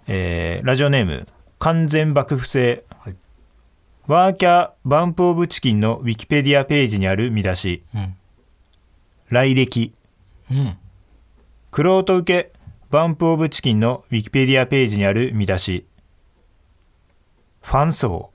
[0.06, 1.26] えーラジオネーム
[1.58, 3.16] 完全爆不正、はい。
[4.06, 7.82] ワーキャーバンプオブチキンのウィキペディアページにある見出し。
[7.94, 8.14] うん。
[9.30, 9.94] 来歴。
[10.50, 10.76] うん。
[11.70, 12.52] クロート受け
[12.90, 15.86] バンプオブチキンのウィキペディアページにある見出し。
[17.62, 18.30] ファン層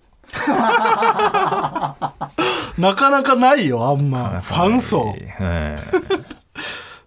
[2.78, 4.42] なかなかないよあんま。
[4.42, 5.16] ファン層。
[5.40, 5.80] うん。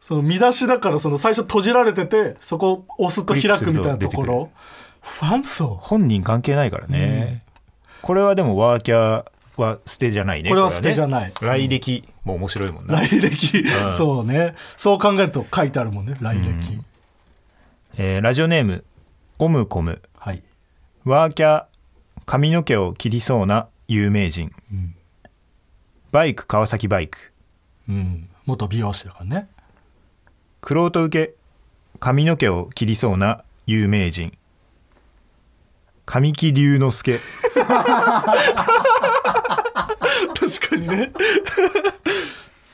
[0.01, 4.51] その見出しだからその最初閉じられててそこを押すと開くみたいなところ。
[5.01, 5.79] ファン層。
[5.81, 7.43] 本人関係ないからね、
[8.03, 10.51] これはでもワーキャーは捨てじゃないね。
[10.51, 11.25] これは捨てじゃない。
[11.29, 13.65] ね来歴も面白いもんな、来歴、ん。
[13.97, 14.55] そうね。
[14.77, 16.83] そう考えると書いてあるもんね来歴、
[17.97, 18.85] えーラジオネーム
[19.39, 20.03] オムコム。
[20.17, 20.43] はい。
[21.05, 21.65] ワーキャー
[22.27, 24.53] 髪の毛を切りそうな有名人、
[26.15, 27.33] バイク川崎バイク。
[27.89, 28.29] うん。
[28.47, 29.49] 元美容師だからね。
[30.61, 31.35] クロート受け
[31.99, 34.33] 髪の毛を切りそうな有名人。
[36.07, 37.19] 神木隆之介。
[37.57, 37.67] 確
[40.71, 41.11] かにね。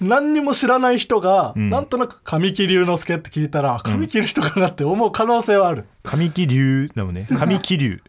[0.02, 1.70] 何にも知らない人が、ん。
[1.70, 7.26] なんとなく神木隆之介って聞いたら神木の人かなって思う可能性はある、神木隆だもんね。
[7.30, 8.02] 神木隆。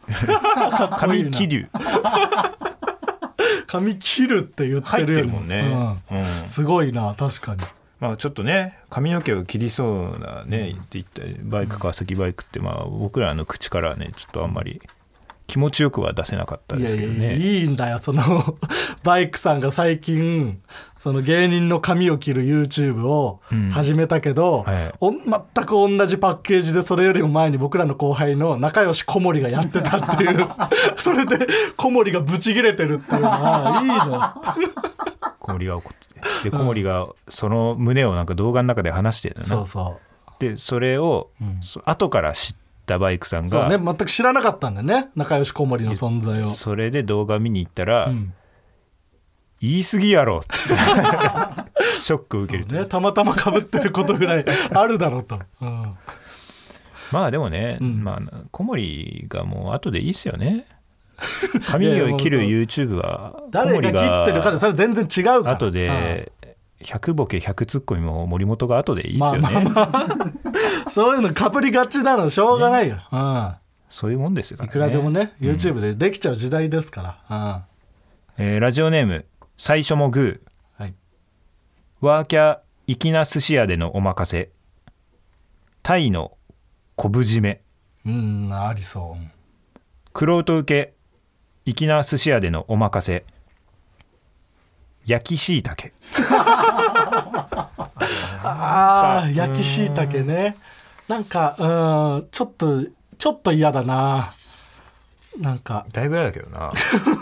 [0.99, 1.69] 神木隆
[3.71, 5.61] 髪切るって言ってるよるもんね、
[6.11, 6.17] うん。
[6.17, 7.61] うんすごいな確かに。
[8.01, 14.81] まあちょっとね髪の毛を切りそうなね、って言ったバイク川崎バイクってまあ僕らの口からはねちょっとあんまり
[15.51, 17.35] 気持ちよくは出せなかったですけどね。
[17.35, 18.23] いやいいんだよその
[19.03, 20.61] バイクさんが最近
[20.97, 23.69] その芸人の髪を切る YouTube をうん。
[23.69, 24.93] 始めたけど、はい。
[25.01, 25.21] お全
[25.65, 30.47] く同じパッケージでそれよりも前に僕らの後輩の仲良し小森がやってたっていう。
[30.95, 35.33] それで小森がブチギレてるっていうのはいいの。
[35.41, 39.47] 小森が怒っててで小森がその胸をなんか動画の中で話してるのね。
[39.47, 39.99] そうそ
[40.39, 41.59] でそれを、うん。
[41.61, 42.55] そ後から知っ
[42.91, 43.77] たバイクさんうそうがね。
[43.77, 45.09] 全く知らなかったんだよね。
[45.15, 48.33] 仲良し小森の存在を、それで動画見に行ったら、うん。
[49.61, 50.37] 言い過ぎやろ。
[50.37, 50.51] っ て
[52.01, 52.75] ショック受けると。
[52.75, 55.93] ね、たまたまかぶってることぐらい あるだろうと、うん。
[57.11, 58.03] まあでもね、ん。
[58.03, 60.65] まあ小森がもう後でいいっすよね。
[61.67, 65.51] 髪を切る YouTube は小誰が森切ってるかでがそれ全然違うから。
[65.51, 66.31] 後で
[66.83, 70.41] 100ボケ100ツッコミも森本が後でいいっすよね、まあまうん
[70.89, 73.01] そういうのかぶりがちなのしょうがないよ、
[73.89, 77.65] そういうもんですようん、いねくらでもね YouTube でできちゃう時代ですから、
[78.37, 79.25] えーラジオネーム
[79.57, 80.23] 最初もグー。
[80.25, 80.95] うんはい、
[82.01, 84.49] ワーキャー粋な寿司屋でのお任せ。
[85.83, 86.35] タイの
[86.95, 87.61] 昆布締め。
[88.05, 89.27] うんありそう。
[90.13, 90.93] クロート受
[91.65, 93.23] け粋な寿司屋でのお任せ
[95.11, 95.91] 焼きしいたけ
[98.43, 100.55] あー焼きしいたけね。
[101.09, 101.63] なんかう
[102.23, 102.85] んちょっと
[103.17, 104.31] ちょっと嫌だな。
[105.39, 105.85] なんか。
[105.91, 106.71] だいぶ嫌だけどな。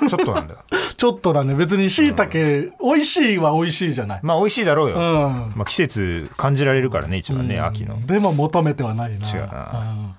[0.08, 0.56] ちょっとなんだ。
[0.98, 1.56] ちょっとだね。
[1.56, 4.20] 別にしいたけ美味しいは美味しいじゃない。
[4.22, 5.54] まあ美味しいだろうよ、うん。
[5.56, 9.28] まあ、季節感じられるからね一番ね、秋の、でも求めてはないな。
[9.28, 10.16] 違うな。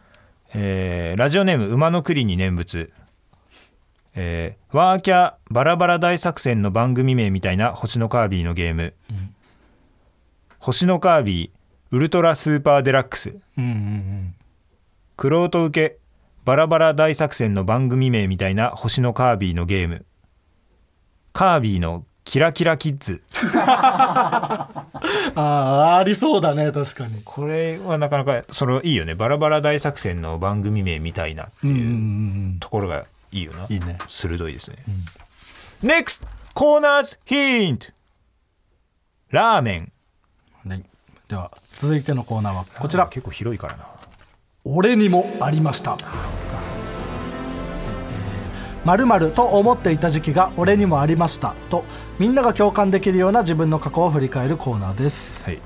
[0.55, 2.93] えーラジオネーム馬の栗に念仏
[4.23, 8.93] えーワーキャーバラバラ大作戦の番組名みたいな星のカービィのゲーム、
[10.59, 11.51] 星のカービィ
[11.91, 13.31] ウルトラスーパーデラックス。
[13.31, 14.35] うんうんうん。
[15.17, 15.99] クロート受け
[16.45, 20.05] バラバラ大作戦の番組名みたいな星のカービィのゲーム。
[21.33, 23.23] カービィのキラキラキッズ。
[23.59, 24.69] あ
[25.35, 27.23] あありそうだね確かに。
[27.25, 29.15] これはなかなかそのいいよね。
[29.15, 32.57] バラバラ大作戦の番組名みたいなってうんうんういうん。
[32.61, 33.99] ところがいいよな、いいね。
[34.09, 34.79] 鋭いですね、
[35.83, 37.87] NEXT コーナーズヒント
[39.31, 39.93] ラーメン。
[40.65, 40.85] うんはい。
[41.29, 43.07] では続いてのコーナーはこちら。
[43.07, 43.87] 結構広いからな。
[44.65, 45.97] 俺にもありました。
[48.85, 51.85] まるまると思っていた時期が俺にもありましたと
[52.19, 55.55] みんなが共感できるような自分の過去を振り返るコーナーです、はい。
[55.55, 55.61] え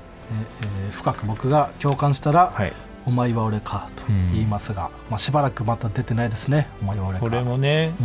[0.61, 2.73] えー深く僕が共感したら、はい
[3.05, 7.19] お前は俺かと言いますが、まあ、しばらくまた出てないですねお前は俺か。
[7.21, 8.03] これもねう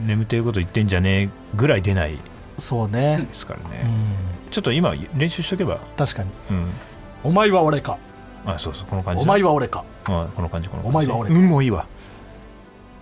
[0.00, 0.06] ん。
[0.06, 2.18] 眠ってること言ってんじゃねえぐらい出ないで
[2.58, 5.78] そうね、すからね、うん、ちょっと今練習しとけば。
[5.96, 6.30] 確かに。
[6.50, 6.70] うん。
[7.24, 7.98] お前は俺か。
[8.46, 9.22] あそうそうこの感じ。
[9.22, 9.84] お前は俺か。
[10.04, 10.96] あこの感じこの感じ。
[10.96, 11.86] お前は俺うんもういいわ。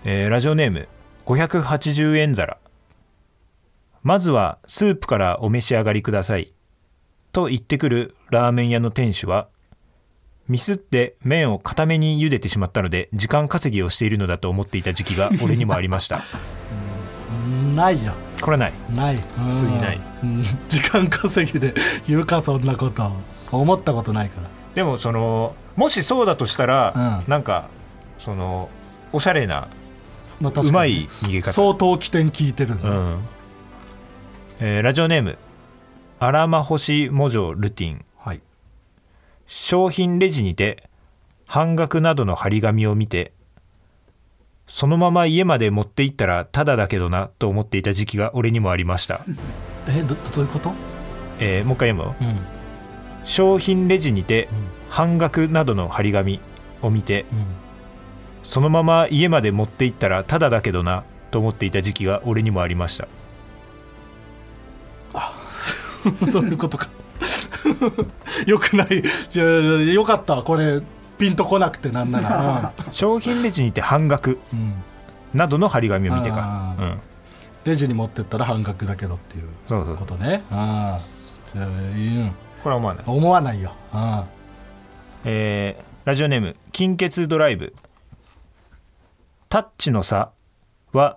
[0.05, 0.89] えーラジオネーム
[1.27, 2.57] 580円皿。
[4.03, 6.53] まずはスープからお召し上がりください。
[7.33, 9.49] と言ってくるラーメン屋の店主は
[10.53, 16.23] ミスって麺を固めに茹でてしまったので時間稼ぎをしているのだと思っていた時期が 俺にもありました。
[17.47, 18.13] うんないよ。
[18.43, 18.73] これはない。
[18.95, 19.17] ない。
[19.17, 20.01] 普通にない。
[20.69, 21.73] 時間稼ぎで
[22.07, 23.11] 言うかそんなこと。
[23.51, 24.49] 思ったことないから。
[24.75, 27.31] でもそのもしそうだとしたら、うん。
[27.31, 27.69] なんか
[28.19, 28.69] その
[29.11, 29.69] おしゃれな
[30.39, 31.51] まあうまい逃げ方。
[31.51, 33.19] 相当起点聞いてる、うん。
[34.61, 35.39] えーラジオネーム
[36.21, 37.93] アラマホシモジョルティン。
[37.95, 38.05] はい
[39.55, 40.89] 商品レジにて
[41.45, 43.35] 半額などの張り紙を見て
[44.67, 49.21] そのまま家まで持って行ったらタダだけどなと思っていた時期が俺にもありました、
[49.87, 50.73] えどどういうこと？
[51.39, 52.41] えーもう一回読むようん。
[53.27, 54.67] 商品レジにてうん。
[54.89, 56.41] 半額などの張り紙
[56.81, 57.45] を見てうん。
[58.43, 63.07] そのまま家まで持って行ったらタダだけどなと思っていた時期が俺にもありました。
[66.33, 66.89] そういうことか
[68.47, 69.03] よくない。
[69.31, 70.37] じゃあよかった。
[70.43, 70.81] これ
[71.19, 74.39] ピンとこなくてなんなら、 商品レジにて半額
[75.35, 77.01] などの張り紙を見てかあ、うん、
[77.65, 79.97] レジに持ってったら半額だけどっていうそうそう。
[79.97, 80.43] ことね。
[80.51, 80.99] あ
[81.55, 83.05] あうんこれは思わない。
[83.07, 83.73] 思わないよ。
[83.93, 84.25] あ
[85.25, 87.75] えーラジオネーム金欠ドライブ。
[89.49, 90.31] タッチの差
[90.93, 91.17] は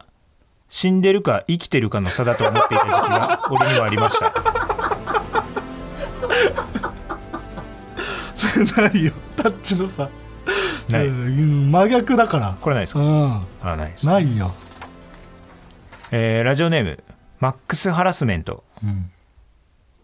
[0.69, 4.74] 死んでるか生きてるかの差だと思っていた時期が俺にはありました
[8.77, 9.11] ないよ。
[9.35, 10.09] タッチのさ。
[10.89, 11.07] ない。
[11.07, 12.57] うん真逆だから。
[12.61, 12.99] これないですか？
[12.99, 13.41] うん。
[13.61, 14.53] あないです、ないよ、
[16.11, 17.03] えーラジオネーム。
[17.39, 18.63] マックスハラスメント。
[18.83, 19.09] うん、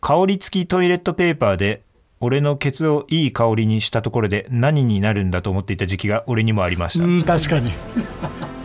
[0.02, 1.82] 香り付きトイレットペーパーで
[2.20, 7.72] 俺のケツをいい香りにしたところで何になるんだと思っていた時期が俺にもありました、うん確かに。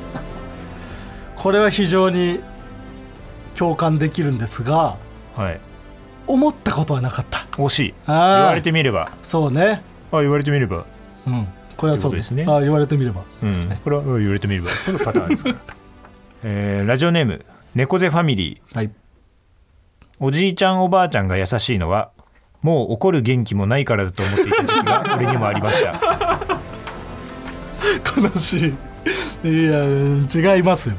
[1.36, 2.40] これは非常に
[3.56, 4.96] 共感できるんですが
[5.36, 5.60] はい
[6.26, 7.46] 思ったことはなかった。
[7.52, 7.94] 惜しい。
[8.06, 9.10] あ言ーわれてみれば。
[9.22, 9.82] そうね。
[10.12, 10.84] あ言われてみれば。
[11.26, 11.46] うん。
[11.76, 12.30] これはそうです。
[12.32, 12.44] ね。
[12.48, 13.22] あ言われてみれば。
[13.42, 14.70] うんですね、これはうん言われてみれば。
[14.86, 15.56] このパターンですから、
[16.44, 18.76] えーラジオネーム猫背ファミリー。
[18.76, 18.90] はい。
[20.18, 22.10] おじいちゃんおばあちゃんが優しいのは
[22.62, 25.92] もう怒る元気もないからだと思っていた時期が 俺にもありました。
[28.18, 28.74] 悲し
[29.44, 29.48] い。
[29.48, 29.84] いや
[30.56, 30.94] 違いますよ。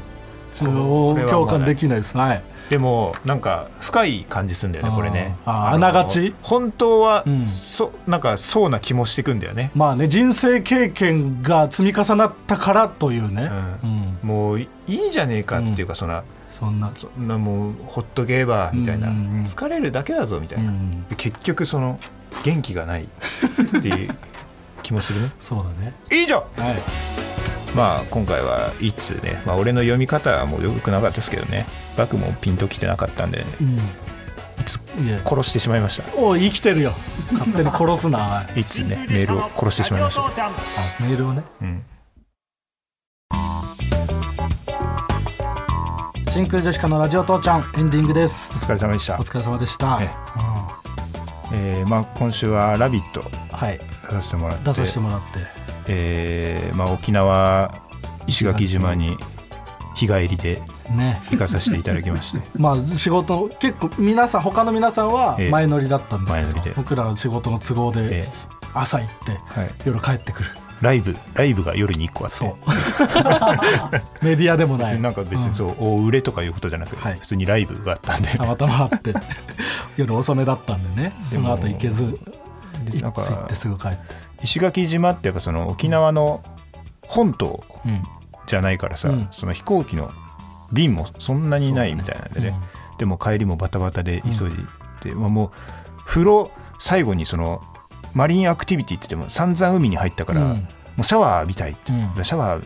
[0.60, 2.16] 共感できないです。
[2.16, 5.36] はいでもなんか深い感じするんだよねこれね。
[5.46, 6.34] あながち？
[6.42, 7.46] 本当は、うん。
[7.46, 9.70] そなんかそうな気もしてくんだよね。
[9.74, 13.50] まあね人生経験が積み重なったからというね、
[13.82, 14.18] うん。
[14.22, 20.72] もういいいじゃねえかっていうか、そんなそんなそんなもうほっとけばみたいな、疲れるだけだぞみたいな、
[21.16, 21.98] 結局その
[22.44, 24.14] 元気がないっていう
[24.82, 25.30] 気もするね。
[25.40, 25.94] そうだね。
[26.10, 26.36] 以上！
[26.36, 31.66] はいまあ今回は一通ね、まあ、俺の読み方はもうよくなかったですけどね。
[31.96, 33.44] バクもピンときてなかったんで。
[33.60, 33.78] うん。
[35.24, 36.20] 殺してしまいました。
[36.20, 36.92] おい生きてるよ。
[37.32, 38.18] 勝手に殺すな。
[38.18, 40.50] は いいつねメールを殺してしまいました、あ
[41.00, 41.42] メールをね。
[41.62, 41.82] うん、
[46.30, 49.14] 真空ジェシカのラジオ父ちゃんエンディングでおす疲れ様でした。
[49.14, 50.10] お、疲れ様でした、え
[51.52, 51.82] え。
[51.84, 53.80] ーまあ、今週は「ラビット!」うんはい。
[54.08, 54.64] 出させてもらって。
[54.64, 55.57] 出させてもらって
[55.88, 57.74] えーまあ、沖縄
[58.26, 59.16] 石垣島に
[59.94, 61.20] 日帰りでね。
[61.30, 62.38] 行かさせていただきまして。
[62.56, 65.50] まあ仕事結構皆さん他の皆さんはええ。
[65.50, 66.72] 前乗りだったんですけど、前乗りで。
[66.76, 68.28] 僕らは仕事の都合でえ
[68.74, 70.50] 朝行ってーはい、夜帰ってくる。
[70.80, 72.36] ライブライブが夜に1個あって。
[72.36, 72.54] そう。
[74.24, 74.86] メディアでもない。
[74.86, 77.18] 別になんか別にそう、大売れとかいうことじゃなく、はい。
[77.18, 78.28] 普通にライブがあったんで。
[78.38, 79.12] たまたまあって
[79.96, 81.12] 夜遅めだったんでね。
[81.24, 82.16] その後行けず
[82.92, 83.98] 行ってすぐ帰って
[84.42, 86.42] 石垣島ってやっぱその沖縄の
[87.02, 88.02] 本島うん。
[88.46, 89.28] じゃないからさ、うん。
[89.30, 90.10] その飛行機の
[90.72, 92.54] 便もそんなにないみたいなんでね。
[92.96, 95.50] でも帰りもバタバタで急いで行って、まあもう
[96.06, 97.62] 風呂最後にその
[98.14, 100.48] マリンアクティビティって言っても散々海に入ったから、うん。
[100.48, 100.66] も
[101.00, 102.24] うシャワー浴びたいって、うん。
[102.24, 102.64] シャワー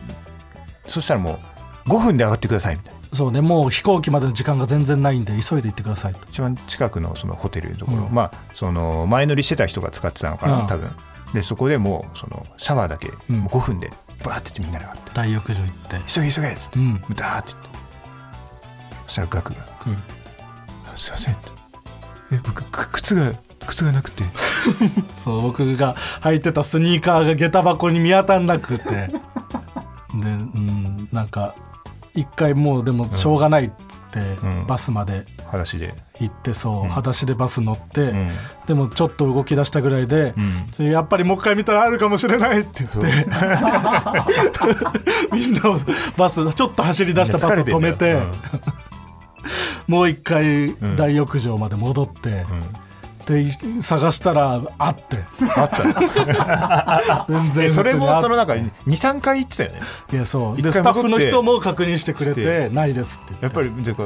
[0.87, 1.39] そしたらも
[1.85, 2.99] う5分で上がってくださいみたいな。
[3.11, 6.19] そうねもう飛行機までの時間が全然ないんで急いで行ってくださいと。
[6.29, 8.13] 一番近くのそのホテルのところ、うん。
[8.13, 10.67] まあその前乗りしてた人が使ってたのかな、うん。
[10.67, 10.89] 多分
[11.33, 13.37] でそこでもうそのシャワーだけうん。
[13.41, 13.91] もう5分で
[14.23, 15.11] バーってみんなで上がって。
[15.13, 17.01] 大浴場行って「急げ急げ」っつって、うん。
[17.15, 17.69] ダーって言って。
[19.07, 19.59] そしたらガクが。
[19.87, 20.03] うん
[20.95, 21.37] 「すいません」
[22.31, 23.33] え僕く靴が
[23.65, 24.23] 靴がなくて。
[25.23, 28.89] そう僕が履いてたスニーカーが下駄箱に見当たんなくて。
[28.89, 29.09] で
[30.13, 31.55] うんなんか
[32.13, 34.02] 一回もうでもしょうがないっつっ
[34.67, 36.89] バスまで裸足で、行ってそう、うん。
[36.89, 38.29] 裸足でバス乗って、うん。
[38.65, 40.33] でもちょっと動き出したぐらいで
[40.79, 42.99] う、ん、やっぱりもう一回見たらあるかもしれないって言って
[45.31, 45.77] みんなを
[46.17, 48.17] バスちょっと走り出したバスを止めて、
[49.87, 50.95] もう一回ん。
[50.95, 52.45] 大浴場まで戻って、
[53.25, 53.45] で
[53.81, 55.19] 探したらあって。
[55.55, 58.53] あった 全然えそれもそのなんか
[58.87, 59.81] 23回言ってたよね。
[60.11, 60.61] いやそう。
[60.61, 64.01] でスタッフの人も確認してくれてないですってやっぱりじゃあ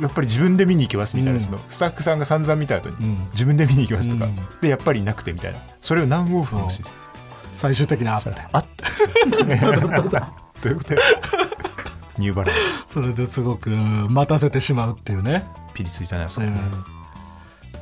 [0.00, 1.40] やっぱり自分で見に行きますみたいな、うん。
[1.40, 3.28] そのスタッフさんが散々見た後に、うん。
[3.32, 4.36] 自分で見に行きますとか、うん。
[4.60, 5.58] でやっぱりいなくてみたいな。
[5.80, 6.84] それを何往復もして。
[7.52, 8.30] 最終的にあって。
[8.52, 8.90] あった
[9.30, 9.36] ど
[10.70, 10.94] ういうこと？
[10.94, 11.00] や
[12.18, 12.84] ニューバランス。
[12.86, 15.44] それですごく待たせてしまうっていうね。
[15.74, 16.46] ピリついたねそこ。
[16.46, 16.58] ね、う
[16.98, 17.01] ん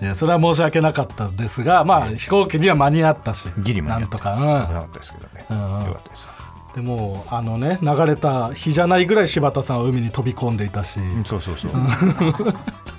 [0.01, 4.19] いやそれは申し訳なかったですがまあ飛行機には間に合ったしギリ間に合った。
[4.19, 5.87] なんとか、危なかったですけどね、うんうん。
[5.87, 6.29] よかったです。
[6.69, 11.73] うん、でもあのね流れた日じゃないぐらい柴田さんは海に飛び込んでいたし、うんそうそうそう。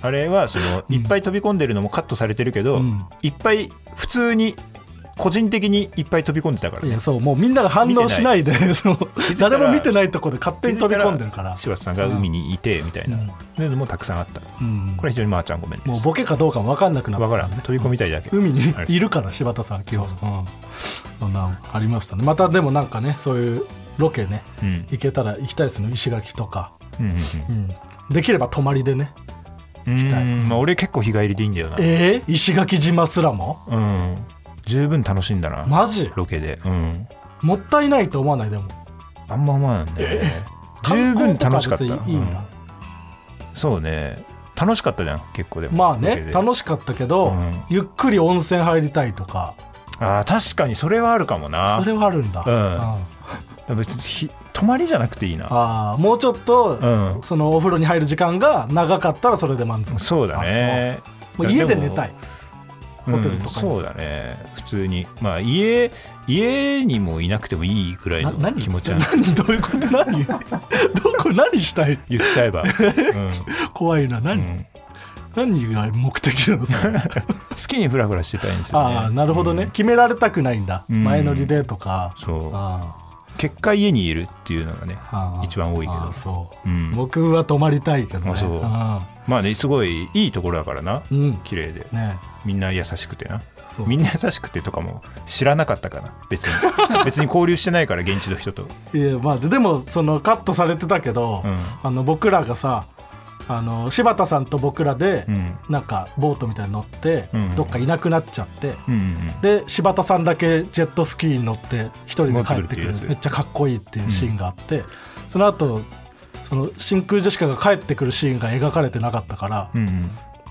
[0.03, 3.05] あれはそのいっぱい飛び込んでるのもカットされてるけど、うん。
[3.21, 4.55] いっぱい普通に
[5.17, 6.89] 個人的にいっぱい飛び込んでたからね。
[6.89, 8.95] いやそうもうみんなが反応しないでそう。
[8.95, 13.17] づいたら誰も見てないとこで勝手に飛び込んでるから、柴田さんが海にいてみたいな、
[13.57, 13.71] うん。
[13.71, 14.41] のもたくさんあった。
[14.61, 14.95] うん。
[14.97, 15.87] これ非常にまーちゃんごめんです。
[15.87, 17.59] もうボケかどうかも分かんなくなってわからたんでん。
[17.61, 20.07] 飛び込みたいだけ、海にあれいるから柴田さん基本、
[21.21, 22.23] うん、なんありましたね。
[22.23, 23.61] またでもなんかねそういう
[23.97, 24.87] ロケねうん。
[24.89, 25.89] 行けたら行きたいですね。
[25.91, 27.75] 石垣とか、うんうんうん、
[28.09, 29.13] できれば泊まりでね。
[29.85, 29.99] うん。
[29.99, 30.23] きたい。
[30.23, 31.75] うんまあ、俺結構日帰りでいいんだよな。
[31.79, 33.59] えー、石垣島すらも？
[33.67, 34.17] うん
[34.65, 36.11] 十分楽しんだなマジ？
[36.15, 36.59] ロケで。
[36.65, 37.07] うん。
[37.41, 38.49] もったいないと思わない？
[38.49, 38.65] でも。
[39.27, 40.43] あんま思わないね。
[40.83, 41.85] 十分楽しかった。
[41.85, 42.39] 観光とか別にいいんだ。
[42.39, 42.45] うん。
[43.53, 44.23] そうね。
[44.55, 45.77] 楽しかったじゃん結構でも。
[45.77, 46.31] まあねロケで。
[46.31, 47.63] 楽しかったけど、うん。
[47.69, 49.55] ゆっくり温泉入りたいとか。
[49.99, 51.79] あー確かにそれはあるかもな。
[51.79, 52.43] それはあるんだ、
[53.67, 53.77] うん。
[53.77, 55.47] 別にひ泊まりじゃなくていいな。
[55.47, 56.87] ああもうちょっと、う
[57.19, 57.19] ん。
[57.23, 59.99] そのお風呂に入る時間が長かったらそれで満足。
[59.99, 60.99] そうだね。
[61.37, 62.09] もう家で寝たい。
[62.09, 62.15] うん
[63.05, 63.49] ホテルとかに。
[63.51, 64.35] そうだね。
[64.55, 65.07] 普通に。
[65.21, 65.91] まあ家
[66.27, 68.99] 家にもいなくてもいいぐらいの気持ちは。
[68.99, 69.35] 何？
[69.35, 69.77] どういうこと？
[69.87, 70.25] 何？
[70.25, 70.39] ど
[71.19, 71.99] こ何したい？
[72.09, 72.69] 言っちゃえば、 うん。
[73.73, 74.19] 怖いな。
[74.19, 74.65] う何、ん。
[75.35, 76.65] 何が目的なの？
[76.65, 76.93] それ。
[76.99, 78.95] 好きにフラフラしてたいんですよね。
[78.95, 79.69] ああなるほどね、うん。
[79.71, 81.03] 決められたくないんだ、うん。
[81.03, 82.13] 前乗りでとか。
[82.17, 82.51] そう。
[82.53, 82.95] あ
[83.41, 84.99] 結果家にいるっていうのがね
[85.43, 86.11] 一番多いけど。
[86.63, 86.91] う、うん。
[86.91, 88.31] 僕は泊まりたいけどね。
[88.33, 88.59] あそう。
[88.63, 90.91] あまあねすごいいいところだからな。
[90.97, 91.37] あうん。
[91.43, 91.87] 綺麗で。
[91.91, 92.19] ね。
[92.45, 93.41] みんな優しくてな。
[93.87, 96.13] みんな優しくてとかも知らなかったかな。
[96.29, 96.53] 別に。
[97.03, 98.67] 別に交流してないから現地の人と。
[98.93, 101.57] いやまあででもそのカットされてたけど、うん。
[101.81, 102.85] あの僕らがさ
[103.47, 105.57] あの柴田さんと僕らで、うん。
[105.69, 107.55] なんかボートみたいに乗って、うん。
[107.55, 108.75] どっかいなくなっちゃって、
[109.41, 112.93] で柴田さんだけジェットスキーに乗って一人で帰ってくる。
[113.07, 114.83] めっちゃかっこいいっていうシーンがあって、
[115.29, 115.81] その後
[116.43, 119.69] その真空ジェシカが帰ってくるシーンが描かれてなかったから、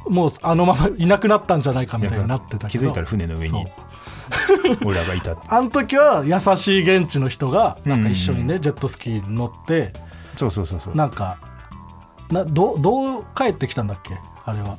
[0.09, 3.67] もうあのままいなくなったんじゃないかみたいになってたけど気づいたら船の上に
[4.85, 5.37] 俺らがいた。
[5.49, 8.61] あの時は優しい現地の人がなんか一緒にね、うん。
[8.61, 9.93] ジェットスキーに乗って
[10.37, 10.95] そうそうそうそう。
[10.95, 11.39] なんか
[12.31, 14.17] などうどう帰ってきたんだっけ？
[14.45, 14.79] あれは。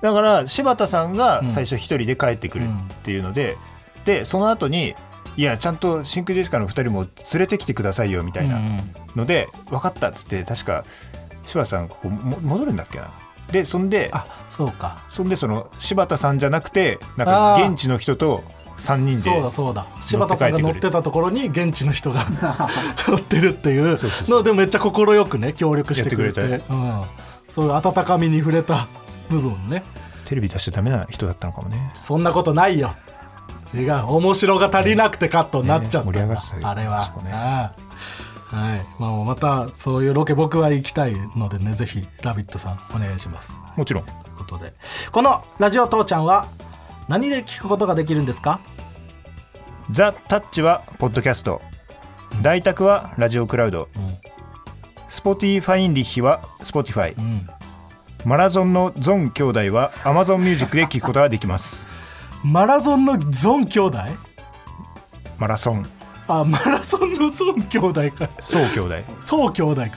[0.00, 1.50] だから柴田さんがうん。
[1.50, 2.68] 最初一人で帰ってくるっ
[3.02, 3.56] ていうので、
[4.04, 4.94] でその後に
[5.36, 8.60] いやちゃんと真空ジェシカの二人も連れてきてくださいよみたいな
[9.16, 10.84] ので、分かったっつって確か
[11.44, 13.10] 柴田さんここも戻るんだっけな？
[13.50, 14.98] でそんであそうか。
[15.08, 18.42] そんでその柴田さんじゃなくてなんか現地の人と
[18.76, 19.86] 3人でそうだそうだ。
[20.00, 22.26] 柴田さんが乗ってたところに現地の人が
[23.08, 23.98] 乗ってるっていう。
[24.28, 26.40] のでめっちゃ快くね協力してくれて。
[26.40, 27.02] くうん、
[27.48, 28.86] そういう温かみに触れた
[29.30, 29.82] 部分ね。
[30.24, 31.90] テレビ出しちゃダメな人だったのかもね。
[31.94, 32.94] そんなことないよ。
[33.74, 34.06] 違う。
[34.06, 35.98] 面白が足りなくてカットになっちゃった。
[36.00, 37.30] ね盛り上がってたよあれは、ね。
[37.32, 37.72] あ
[38.52, 38.86] あはい。
[38.98, 43.58] まあ、またそういうロケ僕は行きたいのでねぜひ「ラビット!」さんお願いします。
[43.76, 44.04] もちろん。
[44.04, 44.74] ということで。
[45.10, 46.46] この「ラジオ父ちゃん」は
[47.08, 48.60] 何で聞くことができるんですか？
[49.90, 51.60] ザ・タッチはポッドキャスト。
[52.40, 53.88] 大宅はラジオクラウド、ん。
[55.08, 57.48] スポティファインリッヒはスポティファイ、うん。
[58.24, 61.86] マラゾンのゾン兄弟は Amazon ミュージックで聞くことができます。
[62.44, 63.98] マラソンのゾン兄弟？
[65.38, 65.86] マラソン
[66.28, 68.30] あマラソンのゾン兄弟か。
[68.40, 68.94] そう兄弟。
[69.20, 69.90] そう兄弟か、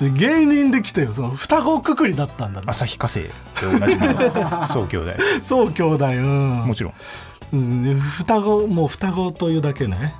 [0.00, 0.14] うん。
[0.14, 1.12] 芸人で来てよ。
[1.12, 2.66] その双子くくりだったんだね。
[2.68, 3.22] 旭化成。
[3.22, 3.30] で
[3.62, 5.12] 同じみのそう兄弟。
[5.42, 6.66] そう兄弟うん。
[6.66, 6.94] もちろん。
[7.52, 8.00] うん。
[8.00, 10.14] 双子もう双子というだけね、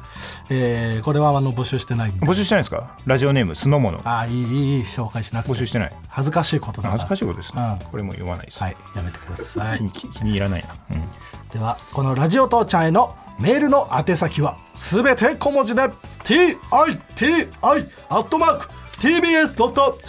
[0.50, 2.96] えーこれはあの募集してない募集してないですか？
[3.06, 4.00] ラジオネームスノモノ。
[4.04, 5.52] あいいいい紹介しなくて。
[5.52, 5.92] 募集してない。
[6.08, 7.86] 恥ずかしいことだ恥ずかしいことですね、うん。
[7.90, 9.78] これも読まないです、はいやめてください。
[9.78, 11.04] 気に気気に入らないな、うん。
[11.52, 15.82] ではこのラジオ父ちゃんへのメールの宛先はすべて小文字で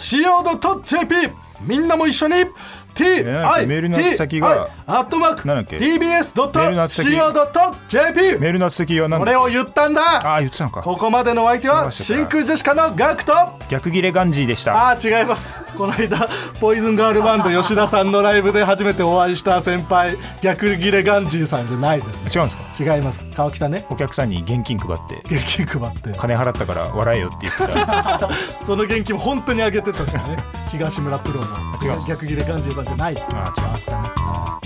[0.06, 2.34] TITI.tbs.co.jp みんなも一緒に
[2.94, 6.06] TI なんかメールの宛先がアットマークなんだっけメール
[6.76, 10.02] の宛先 TBS.co.jp メールの先は何だそれを言ったんだ。
[10.02, 10.80] ああ言ってたのか。
[10.82, 13.34] ここまでのお相手は真空ジェシカのガクと。
[13.68, 14.90] 逆ギレガンジーでした。
[14.92, 15.60] あー違います。
[15.76, 16.26] この間
[16.58, 22.65] ポイズンガールバンド吉田さんのライブで初めてお会いした先輩逆ギレガンジーさんじゃないです違うんですか？
[22.78, 23.24] 違います。
[23.34, 23.86] 川北ね。
[23.88, 25.22] お客さんに現金配って。
[25.34, 26.12] 現金配って。
[26.18, 28.28] 金払ったから笑えよって言ってた。
[28.60, 30.20] その現金も本当にあげてたしね。
[30.70, 31.46] 東村プロの。
[31.82, 32.06] 違う。
[32.06, 33.16] 逆ギレガンジーさんじゃない。
[33.16, 33.96] あ違う。
[34.18, 34.60] あ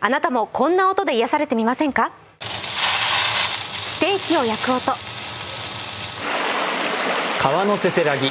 [0.00, 2.10] あなたもこんな音で癒されてみませんか？
[2.40, 4.92] ステーキを焼く音。
[7.40, 8.30] 川のせせらぎ